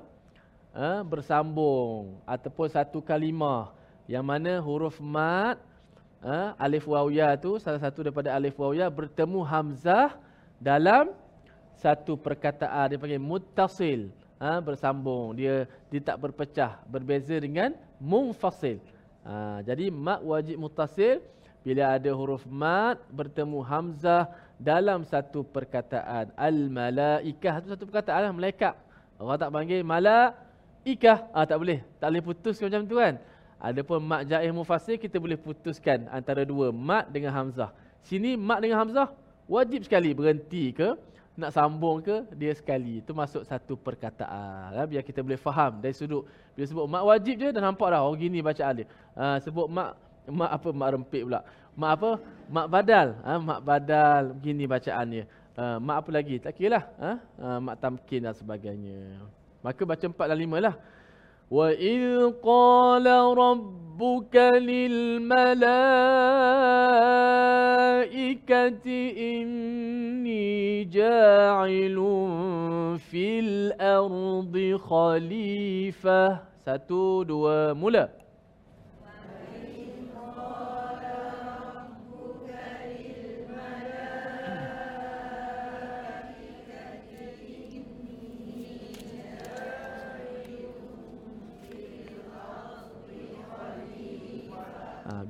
[0.70, 2.22] Ha, bersambung.
[2.22, 3.74] Ataupun satu kalimah.
[4.06, 5.58] Yang mana huruf mat
[6.22, 10.14] ha, alif waw ya tu salah satu daripada alif waw ya bertemu hamzah
[10.62, 11.10] dalam
[11.82, 14.14] satu perkataan dia panggil muttasil.
[14.42, 15.38] Ha, bersambung.
[15.38, 18.78] Dia dia tak berpecah berbeza dengan munfasil.
[19.22, 21.22] Ha, jadi mat wajib muttasil.
[21.62, 24.26] Bila ada huruf mat bertemu hamzah
[24.58, 26.34] dalam satu perkataan.
[26.34, 28.74] Al malaikah itu satu perkataan lah malaikat.
[29.18, 31.18] Orang tak panggil malaikah.
[31.30, 31.86] Ah tak boleh.
[32.02, 33.14] Tak boleh putuskan macam tu kan
[33.62, 37.70] adapun mat jaih mufassir kita boleh putuskan antara dua mat dengan hamzah
[38.02, 39.08] sini mat dengan hamzah
[39.46, 40.98] wajib sekali berhenti ke
[41.32, 43.00] nak sambung ke dia sekali.
[43.00, 44.76] Itu masuk satu perkataan.
[44.76, 48.04] Ha, biar kita boleh faham dari sudut bila sebut mak wajib je dah nampak dah
[48.04, 48.86] oh gini bacaan dia.
[49.16, 49.96] Ha, sebut mak
[50.28, 51.40] mak apa mak rempit pula.
[51.72, 52.10] Mak apa?
[52.52, 53.08] Mak badal.
[53.24, 55.24] Ha, mak badal gini bacaan dia.
[55.56, 56.36] Ha, mak apa lagi?
[56.36, 56.84] Tak kira lah.
[57.00, 57.10] Ha?
[57.60, 59.24] Mak tamkin dan sebagainya.
[59.64, 60.74] Maka baca empat dan lima lah.
[61.52, 63.06] وإذ قال
[63.38, 65.52] ربك للملائكة
[69.32, 71.96] إني جاعل
[73.10, 76.52] في الأرض خليفة.
[76.62, 77.74] Satu dua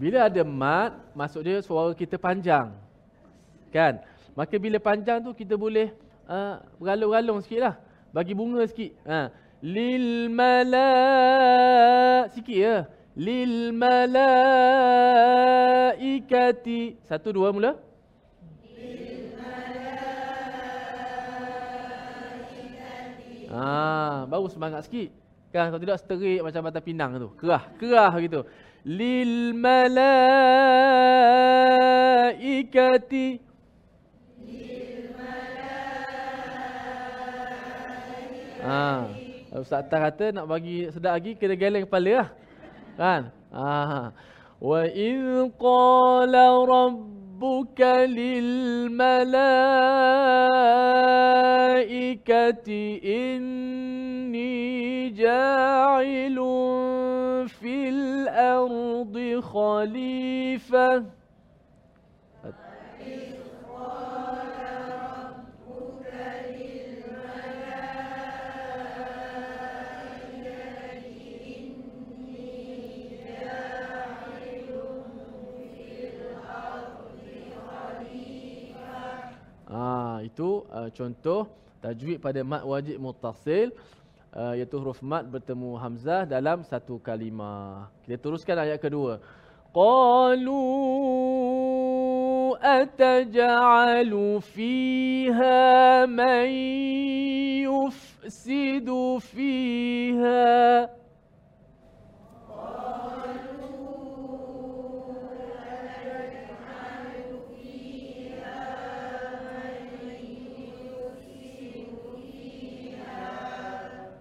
[0.02, 2.74] bila ada mat, maksud dia suara kita panjang.
[3.70, 4.02] Kan?
[4.34, 5.94] Maka bila panjang tu kita boleh
[6.26, 7.78] uh, beralung-alung sikit lah.
[8.10, 8.98] Bagi bunga sikit.
[9.06, 9.30] Ha.
[9.62, 10.90] Lil mala
[12.34, 12.90] sikit ya.
[13.14, 14.66] Lil malaikati.
[17.06, 17.78] Satu dua mula.
[23.54, 25.14] Ah, baru semangat sikit.
[25.54, 27.30] Kan kalau tidak sterik macam Batam Pinang tu.
[27.38, 28.42] Kerah, kerah gitu.
[28.82, 30.10] Malaikati
[38.62, 39.10] Ah,
[39.54, 42.28] Ustaz Tan kata nak bagi sedap lagi kena geleng kepala lah.
[42.94, 43.30] Kan?
[43.50, 44.12] Ah.
[44.62, 49.82] Wa in qala rabbuka lil malaikati
[53.02, 61.04] inni ja'ilun fil ardi khalifah
[79.72, 81.48] Ah itu uh, contoh
[81.80, 83.72] tajwid pada mat wajib muttasil
[84.32, 87.88] uh, iaitu huruf mat bertemu hamzah dalam satu kalimah.
[88.04, 89.20] Kita teruskan ayat kedua.
[89.72, 90.60] Qalu
[92.60, 96.48] ataj'alu fiha man
[97.64, 101.01] yufsidu fiha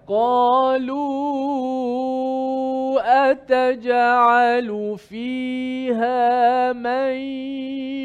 [0.08, 1.32] قالوا
[3.32, 7.12] أتجعل فيها من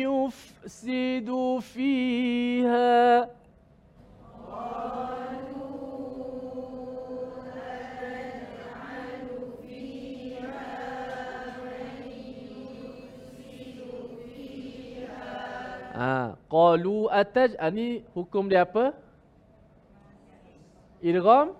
[0.04, 3.28] يفسد فيها
[15.96, 18.92] Ah, qalu ataj ah, ni hukum dia apa?
[21.00, 21.56] Idgham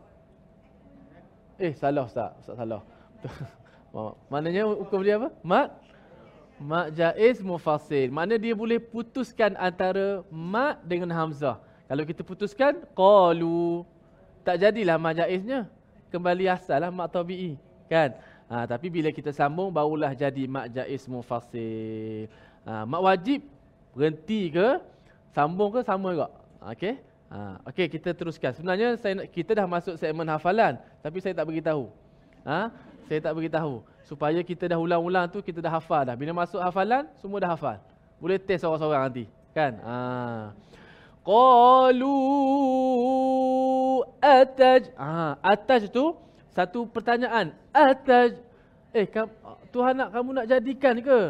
[1.57, 2.83] Eh salah Ustaz, Ustaz salah.
[4.33, 5.33] Maknanya hukum dia apa?
[5.40, 5.69] Mat
[6.61, 8.12] mat jaiz mufasil.
[8.12, 11.61] Makna dia boleh putuskan antara mat dengan hamzah.
[11.88, 13.85] Kalau kita putuskan qalu
[14.45, 15.69] tak jadilah mat jaiznya.
[16.12, 17.59] Kembali asal lah mat tabi'i,
[17.90, 18.14] kan?
[18.47, 22.31] Ha, tapi bila kita sambung barulah jadi mat jaiz mufasil.
[22.69, 23.42] Ha, mat wajib
[23.97, 24.81] berhenti ke
[25.33, 26.29] sambung ke sama juga.
[26.62, 27.01] Okey?
[27.26, 28.54] Ha, Okey, kita teruskan.
[28.54, 31.90] Sebenarnya saya kita dah masuk segmen hafalan, tapi saya tak beritahu.
[32.46, 32.70] Ha?
[33.10, 33.82] Saya tak beritahu.
[34.06, 36.14] Supaya kita dah ulang-ulang tu kita dah hafal dah.
[36.14, 37.82] Bila masuk hafalan, semua dah hafal.
[38.22, 39.72] Boleh test seorang-seorang nanti, kan?
[39.82, 39.96] Ha.
[41.26, 42.14] Qalu
[44.22, 44.94] ataj.
[44.94, 46.14] Ha, ataj tu
[46.54, 47.50] satu pertanyaan.
[47.74, 48.38] Ataj.
[48.94, 49.26] Eh, kam,
[49.74, 51.20] Tuhan nak kamu nak jadikan ke?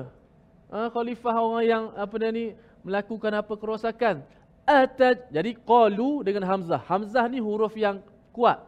[0.69, 2.45] Ha, khalifah orang yang apa dia ni
[2.85, 4.21] melakukan apa kerosakan?
[4.67, 5.31] Ataj.
[5.31, 6.83] Jadi qalu dengan hamzah.
[6.91, 8.03] Hamzah ni huruf yang
[8.35, 8.67] kuat.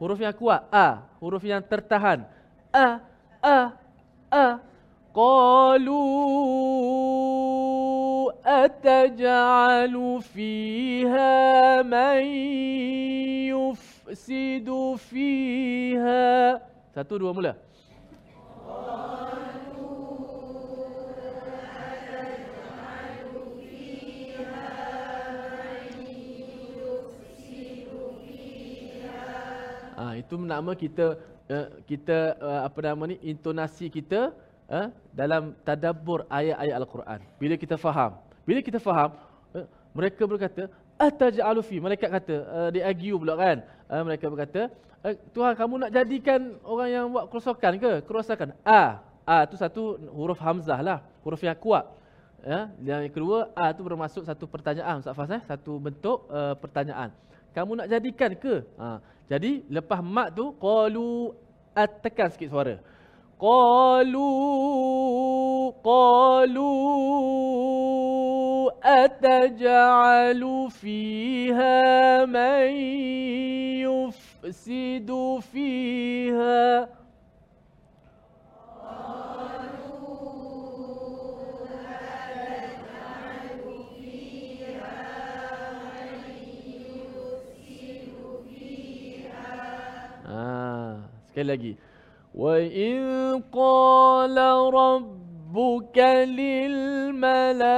[0.00, 0.64] Huruf yang kuat.
[0.72, 1.04] A.
[1.20, 2.24] Huruf yang tertahan.
[2.72, 3.04] A.
[3.44, 3.76] A.
[4.32, 4.46] A.
[5.12, 6.04] Qalu
[8.44, 12.20] ataj'alu fiha man
[13.52, 16.60] yufsidu fiha.
[16.96, 17.52] Satu dua mula.
[29.96, 31.16] Ah itu nama kita
[31.48, 34.36] uh, kita uh, apa nama ni intonasi kita
[34.68, 37.20] uh, dalam tadabbur ayat-ayat al-Quran.
[37.40, 39.16] Bila kita faham, bila kita faham
[39.56, 39.64] uh,
[39.96, 40.68] mereka berkata
[41.00, 41.80] ataj'alu fi.
[41.80, 43.64] Malaikat kata uh, dia argue pula kan?
[43.88, 44.60] Uh, malaikat berkata
[45.00, 47.92] uh, Tuhan kamu nak jadikan orang yang buat kerosakan ke?
[48.04, 49.00] Kerosakan a.
[49.26, 51.88] A tu satu huruf hamzah lah huruf yang kuat.
[52.44, 57.16] Ya yang kedua a tu bermaksud satu pertanyaan Ustaz Fas eh satu bentuk uh, pertanyaan.
[57.56, 58.60] Kamu nak jadikan ke?
[58.76, 61.34] Ha jadi lepas mat tu qalu
[61.74, 62.78] at tekan sikit suara.
[63.36, 64.30] Qalu
[65.82, 66.72] qalu
[68.80, 72.70] ataj'alu fiha man
[73.82, 76.86] yufsidu fiha.
[91.36, 91.76] Sekali lagi.
[92.32, 97.76] Wa in qala rabbuka lil malaikati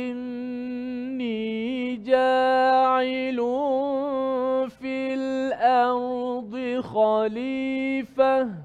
[0.00, 3.52] inni ja'ilun
[4.72, 8.59] fil ardi khalifah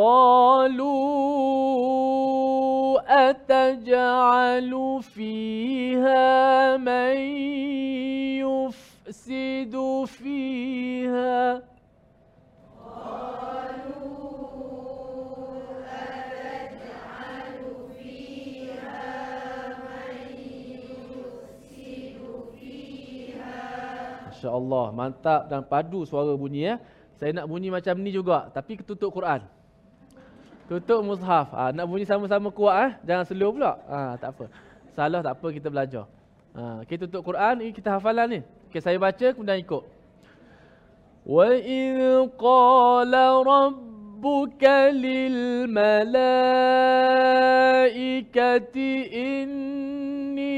[0.00, 0.96] قالوا
[3.30, 7.16] أتجعل فيها من
[8.44, 11.62] يفسد فيها
[24.36, 26.76] Masya Allah, mantap dan padu suara bunyi ya.
[27.16, 29.40] Saya nak bunyi macam ni juga, tapi ketutup Quran.
[30.69, 31.47] Tutup mushaf.
[31.53, 32.91] Ha, nak bunyi sama-sama kuat eh.
[33.07, 33.77] Jangan slow pula.
[33.87, 34.45] Ha, tak apa.
[34.91, 36.05] Salah tak apa kita belajar.
[36.51, 38.39] Ha, kita tutup Quran, ini kita hafalan ni.
[38.67, 39.83] Okay, saya baca kemudian ikut.
[41.23, 46.31] Wa in qala rabbuka lil malaikati
[49.11, 50.57] inni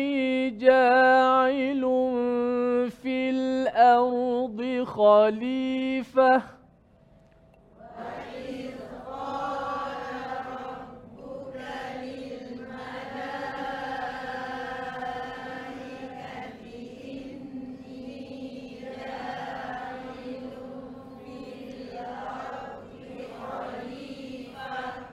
[0.57, 2.15] ja'ilun
[3.01, 6.62] fil ardi khalifah.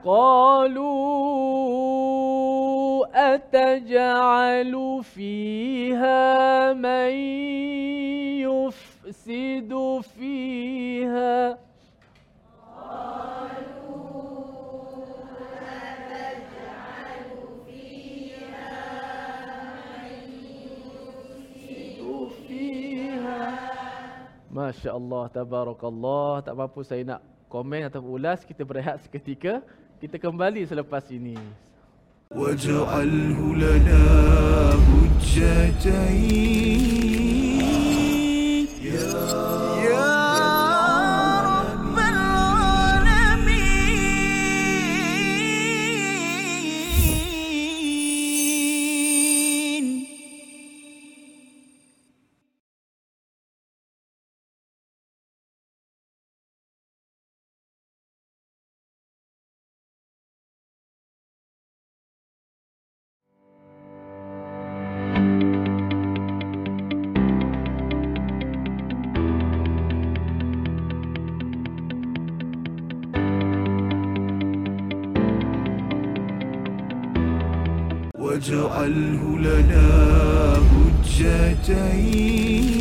[0.06, 1.66] قالوا
[3.36, 7.12] أتجعل فيها من
[8.46, 11.58] يفسد فيها
[22.48, 23.76] فيها
[24.56, 26.40] Masya Allah, tabarakallah.
[26.48, 27.20] Tak mampu saya nak
[27.52, 28.48] komen atau ulas.
[28.48, 29.60] Kita berehat seketika.
[30.02, 31.38] Kita kembali selepas ini.
[32.36, 34.04] واجعله لنا
[35.36, 37.19] حجتين
[78.41, 79.89] واجعله لنا
[81.11, 82.80] حجتين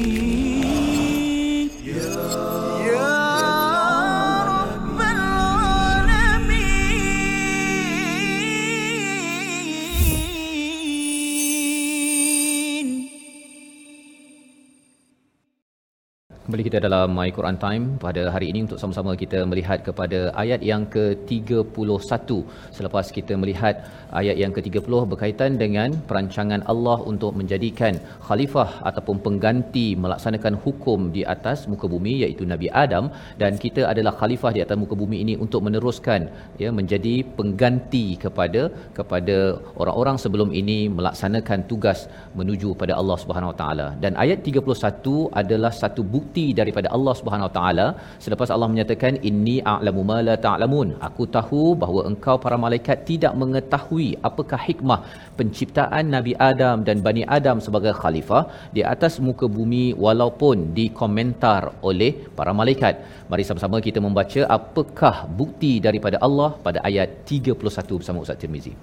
[16.86, 22.30] dalam My Quran Time pada hari ini untuk sama-sama kita melihat kepada ayat yang ke-31
[22.78, 23.76] selepas kita melihat
[24.22, 27.94] ayat yang ke-30 berkaitan dengan perancangan Allah untuk menjadikan
[28.28, 33.08] khalifah ataupun pengganti melaksanakan hukum di atas muka bumi iaitu Nabi Adam
[33.42, 36.22] dan kita adalah khalifah di atas muka bumi ini untuk meneruskan
[36.64, 38.64] ya menjadi pengganti kepada
[39.00, 39.38] kepada
[39.82, 42.00] orang-orang sebelum ini melaksanakan tugas
[42.40, 43.88] menuju pada Allah Subhanahu Wa Taala.
[44.04, 47.88] Dan ayat 31 adalah satu bukti bukti daripada Allah Subhanahu Wa Taala.
[48.26, 50.90] Selepas Allah menyatakan inni a'lamu ma la ta'lamun.
[51.08, 55.00] Aku tahu bahawa engkau para malaikat tidak mengetahui apakah hikmah
[55.40, 58.44] penciptaan Nabi Adam dan Bani Adam sebagai khalifah
[58.76, 62.96] di atas muka bumi walaupun dikomentar oleh para malaikat.
[63.32, 68.74] Mari sama-sama kita membaca apakah bukti daripada Allah pada ayat 31 bersama Ustaz Tirmizi.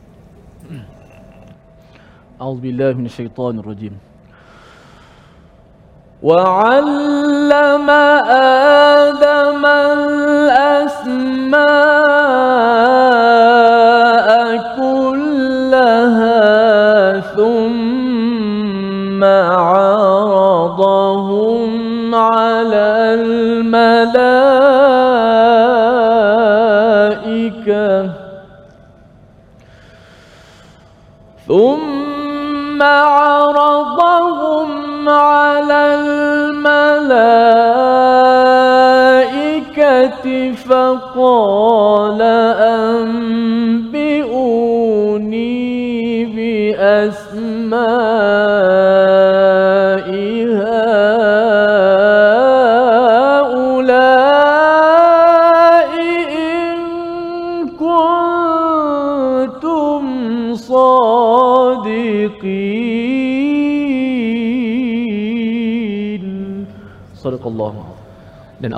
[0.69, 0.85] Hmm.
[2.43, 3.95] A'udzu billahi minasyaitonir rajim
[6.23, 7.91] وعلم
[8.31, 9.65] آدم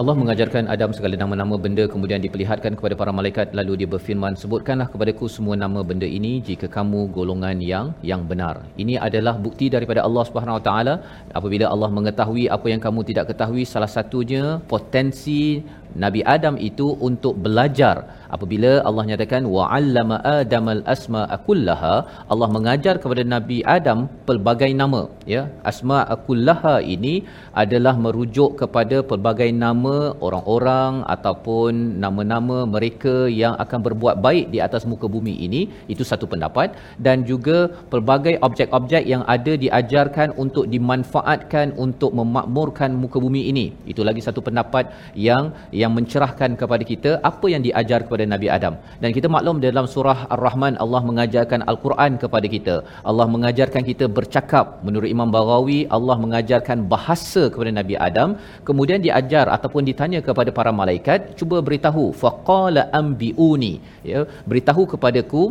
[0.09, 4.89] Allah mengajarkan Adam segala nama-nama benda kemudian diperlihatkan kepada para malaikat lalu dia berfirman sebutkanlah
[4.93, 8.65] kepadaku semua nama benda ini jika kamu golongan yang yang benar.
[8.83, 10.95] Ini adalah bukti daripada Allah Subhanahu Wa Taala
[11.39, 15.61] apabila Allah mengetahui apa yang kamu tidak ketahui salah satunya potensi
[16.05, 17.97] Nabi Adam itu untuk belajar.
[18.35, 21.95] Apabila Allah nyatakan wa 'allama adamal asma'a kullaha
[22.33, 25.03] Allah mengajar kepada Nabi Adam pelbagai nama
[25.35, 25.43] ya.
[25.71, 27.15] Asma'a kullaha ini
[27.63, 31.73] adalah merujuk kepada pelbagai nama orang-orang ataupun
[32.05, 35.63] nama-nama mereka yang akan berbuat baik di atas muka bumi ini.
[35.95, 36.77] Itu satu pendapat.
[37.07, 37.59] Dan juga
[37.93, 43.67] pelbagai objek-objek yang ada diajarkan untuk dimanfaatkan untuk memakmurkan muka bumi ini.
[43.93, 44.93] Itu lagi satu pendapat
[45.29, 48.75] yang yang mencerahkan kepada kita apa yang diajar kepada Nabi Adam.
[49.03, 52.77] Dan kita maklum dalam surah Ar-Rahman Allah mengajarkan Al-Quran kepada kita.
[53.11, 54.67] Allah mengajarkan kita bercakap.
[54.87, 58.29] Menurut Imam Baghawi Allah mengajarkan bahasa kepada Nabi Adam.
[58.69, 63.75] Kemudian diajar ataupun ditanya kepada para malaikat, cuba beritahu faqala ambiuni
[64.13, 65.43] ya, beritahu kepadaku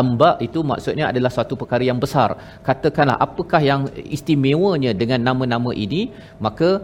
[0.00, 2.30] Amba itu maksudnya adalah satu perkara yang besar.
[2.66, 3.82] Katakanlah apakah yang
[4.16, 6.10] istimewanya dengan nama-nama ini,
[6.46, 6.82] maka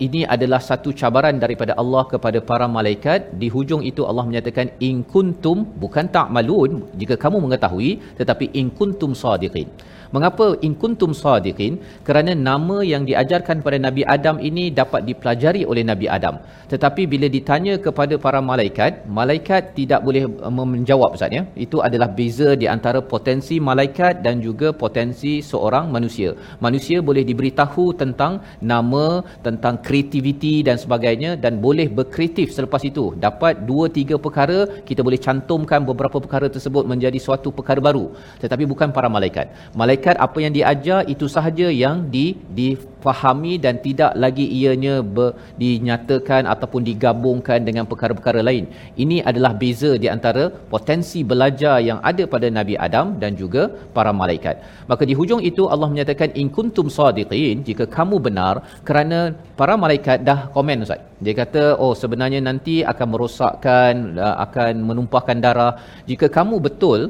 [0.00, 3.36] ini adalah satu cabaran daripada Allah kepada para malaikat.
[3.36, 9.12] Di hujung itu Allah menyatakan in kuntum bukan ta'malun jika kamu mengetahui tetapi in kuntum
[9.12, 9.68] sadiqin
[10.14, 11.80] mengapa in kuntum sadiqin?
[12.06, 16.36] Kerana nama yang diajarkan pada Nabi Adam ini dapat dipelajari oleh Nabi Adam.
[16.72, 21.42] Tetapi bila ditanya kepada para malaikat malaikat tidak boleh uh, menjawab ustaz ya.
[21.64, 26.30] Itu adalah beza di antara potensi malaikat dan juga potensi seorang manusia.
[26.66, 28.32] Manusia boleh diberitahu tentang
[28.72, 29.06] nama
[29.46, 33.16] tentang kreativiti dan sebagainya dan boleh berkreatif selepas itu.
[33.26, 34.58] Dapat dua tiga perkara
[34.88, 38.04] kita boleh cantumkan beberapa perkara tersebut menjadi suatu perkara baru.
[38.42, 39.48] Tetapi bukan para malaikat.
[39.72, 42.26] Malaikat apa yang diajar itu sahaja yang di
[42.58, 45.28] difahami dan tidak lagi ianya ber,
[45.62, 48.66] dinyatakan ataupun digabungkan dengan perkara-perkara lain
[49.04, 54.10] ini adalah beza di antara potensi belajar yang ada pada Nabi Adam dan juga para
[54.10, 54.56] malaikat
[54.90, 58.54] maka di hujung itu Allah menyatakan in kuntum sadiqin jika kamu benar
[58.88, 59.18] kerana
[59.60, 61.00] para malaikat dah komen Ustaz.
[61.24, 65.72] Dia kata, oh sebenarnya nanti akan merosakkan, akan menumpahkan darah.
[66.10, 67.00] Jika kamu betul,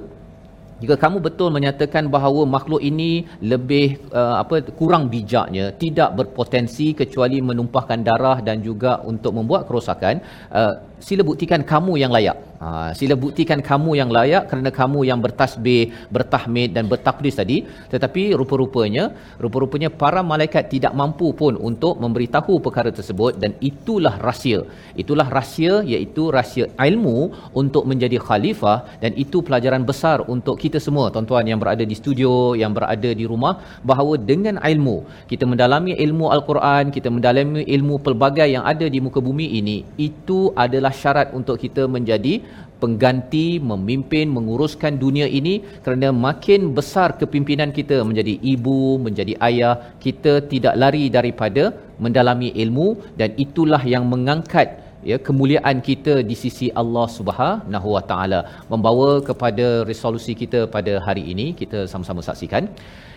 [0.82, 7.38] jika kamu betul menyatakan bahawa makhluk ini lebih uh, apa kurang bijaknya, tidak berpotensi kecuali
[7.38, 10.18] menumpahkan darah dan juga untuk membuat kerosakan,
[10.50, 10.74] uh,
[11.06, 12.38] sila buktikan kamu yang layak.
[12.62, 17.56] Ha, sila buktikan kamu yang layak kerana kamu yang bertasbih, bertahmid dan bertakdis tadi.
[17.92, 19.04] Tetapi rupa-rupanya,
[19.44, 24.62] rupa-rupanya para malaikat tidak mampu pun untuk memberitahu perkara tersebut dan itulah rahsia.
[25.02, 27.18] Itulah rahsia iaitu rahsia ilmu
[27.62, 32.54] untuk menjadi khalifah dan itu pelajaran besar untuk kita semua tuan-tuan yang berada di studio,
[32.62, 33.54] yang berada di rumah
[33.90, 34.96] bahawa dengan ilmu
[35.32, 39.76] kita mendalami ilmu al-Quran, kita mendalami ilmu pelbagai yang ada di muka bumi ini,
[40.08, 42.34] itu adalah syarat untuk kita menjadi
[42.82, 49.74] pengganti memimpin menguruskan dunia ini kerana makin besar kepimpinan kita menjadi ibu menjadi ayah
[50.04, 51.64] kita tidak lari daripada
[52.04, 52.88] mendalami ilmu
[53.20, 54.68] dan itulah yang mengangkat
[55.10, 58.40] ya kemuliaan kita di sisi Allah Subhanahu Wa Taala.
[58.72, 62.66] Membawa kepada resolusi kita pada hari ini kita sama-sama saksikan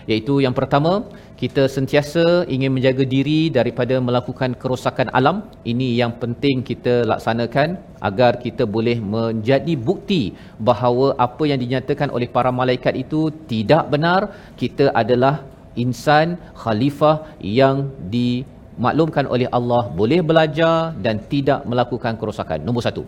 [0.09, 0.93] iaitu yang pertama
[1.41, 2.23] kita sentiasa
[2.55, 5.37] ingin menjaga diri daripada melakukan kerosakan alam.
[5.71, 7.69] Ini yang penting kita laksanakan
[8.09, 10.23] agar kita boleh menjadi bukti
[10.69, 14.21] bahawa apa yang dinyatakan oleh para malaikat itu tidak benar.
[14.61, 15.43] Kita adalah
[15.75, 18.47] insan khalifah yang di
[18.83, 22.59] maklumkan oleh Allah boleh belajar dan tidak melakukan kerosakan.
[22.67, 23.03] Nombor satu.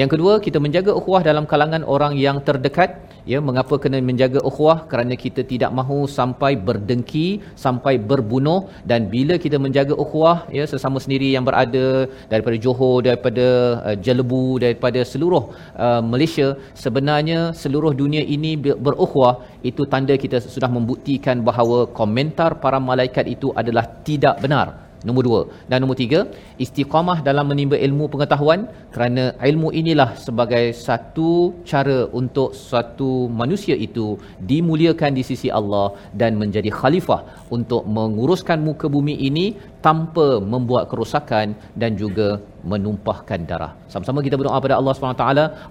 [0.00, 2.90] Yang kedua, kita menjaga ukhuwah dalam kalangan orang yang terdekat.
[3.22, 4.90] Ya, mengapa kena menjaga ukhuwah?
[4.90, 10.98] Kerana kita tidak mahu sampai berdengki, sampai berbunuh dan bila kita menjaga ukhuwah, ya sesama
[10.98, 13.46] sendiri yang berada daripada Johor, daripada
[13.86, 20.66] uh, Jelebu, daripada seluruh uh, Malaysia, sebenarnya seluruh dunia ini berukhuwah itu tanda kita sudah
[20.66, 25.40] membuktikan bahawa komentar para malaikat itu adalah tidak benar Nombor dua.
[25.70, 26.20] Dan nombor tiga,
[26.64, 28.60] istiqamah dalam menimba ilmu pengetahuan
[28.94, 31.30] kerana ilmu inilah sebagai satu
[31.70, 34.06] cara untuk suatu manusia itu
[34.50, 35.86] dimuliakan di sisi Allah
[36.20, 37.20] dan menjadi khalifah
[37.56, 39.46] untuk menguruskan muka bumi ini
[39.86, 42.28] tanpa membuat kerosakan dan juga
[42.72, 43.72] menumpahkan darah.
[43.92, 45.26] Sama-sama kita berdoa pada Allah SWT.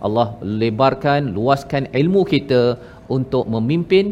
[0.07, 0.27] Allah
[0.61, 2.61] lebarkan, luaskan ilmu kita
[3.07, 4.05] untuk memimpin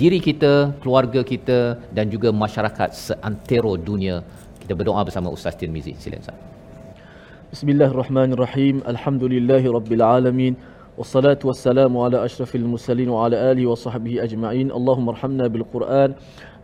[0.00, 0.52] diri kita,
[0.82, 1.58] keluarga kita
[1.96, 4.20] dan juga masyarakat seantero dunia
[4.68, 5.96] kita berdoa bersama Ustaz Tirmizi.
[5.96, 6.36] Silakan Ustaz.
[7.56, 8.84] Bismillahirrahmanirrahim.
[8.84, 10.52] Alhamdulillahi rabbil alamin.
[11.00, 14.68] Wassalatu wassalamu ala asyrafil mursalin wa ala alihi wa sahbihi ajma'in.
[14.68, 16.12] Allahumma arhamna bil Quran.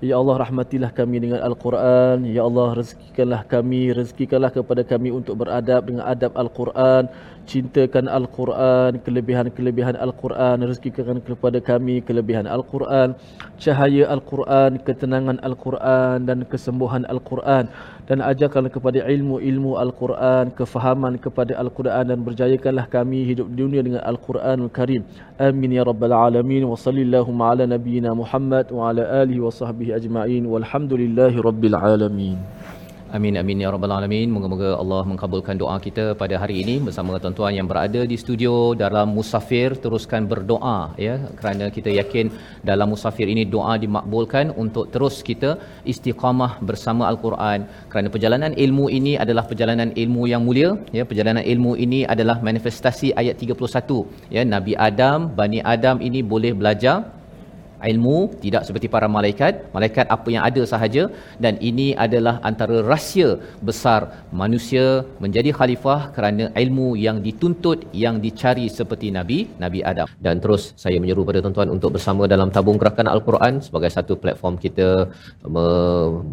[0.05, 2.28] Ya Allah rahmatilah kami dengan Al-Quran.
[2.28, 7.09] Ya Allah rezekikanlah kami, rezekikanlah kepada kami untuk beradab dengan adab Al-Quran.
[7.51, 10.66] Cintakan Al-Quran, kelebihan-kelebihan Al-Quran.
[10.68, 13.16] Rezekikan kepada kami kelebihan Al-Quran.
[13.62, 17.70] Cahaya Al-Quran, ketenangan Al-Quran dan kesembuhan Al-Quran.
[18.05, 24.03] Dan ajarkanlah kepada ilmu-ilmu Al-Quran, kefahaman kepada Al-Quran dan berjayakanlah kami hidup di dunia dengan
[24.05, 25.07] Al-Quranul Karim.
[25.40, 26.68] Amin ya Rabbal Alamin.
[26.68, 32.38] Wa sallallahu ala nabiyyina Muhammad wa ala alihi wa sahbihi ajma'in walhamdulillahi rabbil alamin
[33.16, 34.28] Amin amin ya rabbal alamin.
[34.34, 39.14] Moga-moga Allah mengabulkan doa kita pada hari ini bersama tuan-tuan yang berada di studio dalam
[39.16, 39.68] musafir.
[39.84, 41.14] Teruskan berdoa ya.
[41.38, 42.26] Kerana kita yakin
[42.70, 45.50] dalam musafir ini doa dimakbulkan untuk terus kita
[45.92, 47.70] istiqamah bersama al-Quran.
[47.92, 51.06] Kerana perjalanan ilmu ini adalah perjalanan ilmu yang mulia ya.
[51.10, 54.42] Perjalanan ilmu ini adalah manifestasi ayat 31 ya.
[54.54, 56.96] Nabi Adam Bani Adam ini boleh belajar
[57.93, 59.53] ilmu tidak seperti para malaikat.
[59.76, 61.03] Malaikat apa yang ada sahaja.
[61.45, 63.30] Dan ini adalah antara rahsia
[63.68, 64.01] besar
[64.43, 64.87] manusia
[65.24, 70.09] menjadi khalifah kerana ilmu yang dituntut yang dicari seperti nabi nabi Adam.
[70.26, 74.55] Dan terus saya menyeru pada tuan-tuan untuk bersama dalam tabung gerakan al-Quran sebagai satu platform
[74.64, 74.89] kita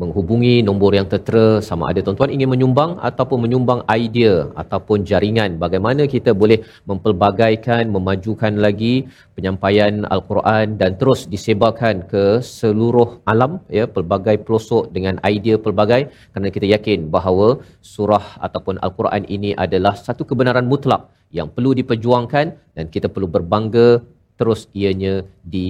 [0.02, 4.34] menghubungi nombor yang tertera sama ada tuan-tuan ingin menyumbang ataupun menyumbang idea
[4.64, 8.94] ataupun jaringan bagaimana kita boleh mempelbagaikan memajukan lagi
[9.36, 16.50] penyampaian al-Quran dan terus disebarkan ke seluruh alam ya pelbagai pelosok dengan idea pelbagai kerana
[16.56, 17.48] kita yakin bahawa
[17.94, 22.46] surah ataupun al-Quran ini adalah satu kebenaran mutlak yang perlu diperjuangkan
[22.78, 23.90] dan kita perlu berbangga
[24.38, 25.16] terus ianya
[25.54, 25.66] di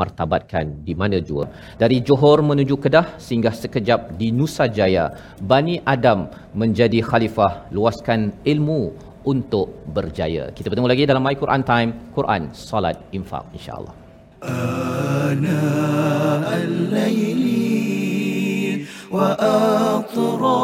[0.00, 1.44] martabatkan di mana jua
[1.82, 5.06] dari Johor menuju Kedah sehingga sekejap di Nusa Jaya
[5.52, 6.28] Bani Adam
[6.62, 8.20] menjadi khalifah luaskan
[8.52, 8.80] ilmu
[9.32, 10.52] untuk berjaya.
[10.52, 14.93] Kita bertemu lagi dalam My Quran Time, Quran, Salat, Infak insya-Allah.
[15.34, 17.94] آناء الليل
[19.10, 20.60] وأطراف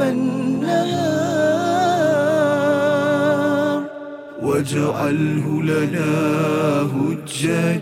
[0.00, 1.44] النهار.
[4.42, 6.10] واجعله لنا
[6.94, 7.74] هجتين.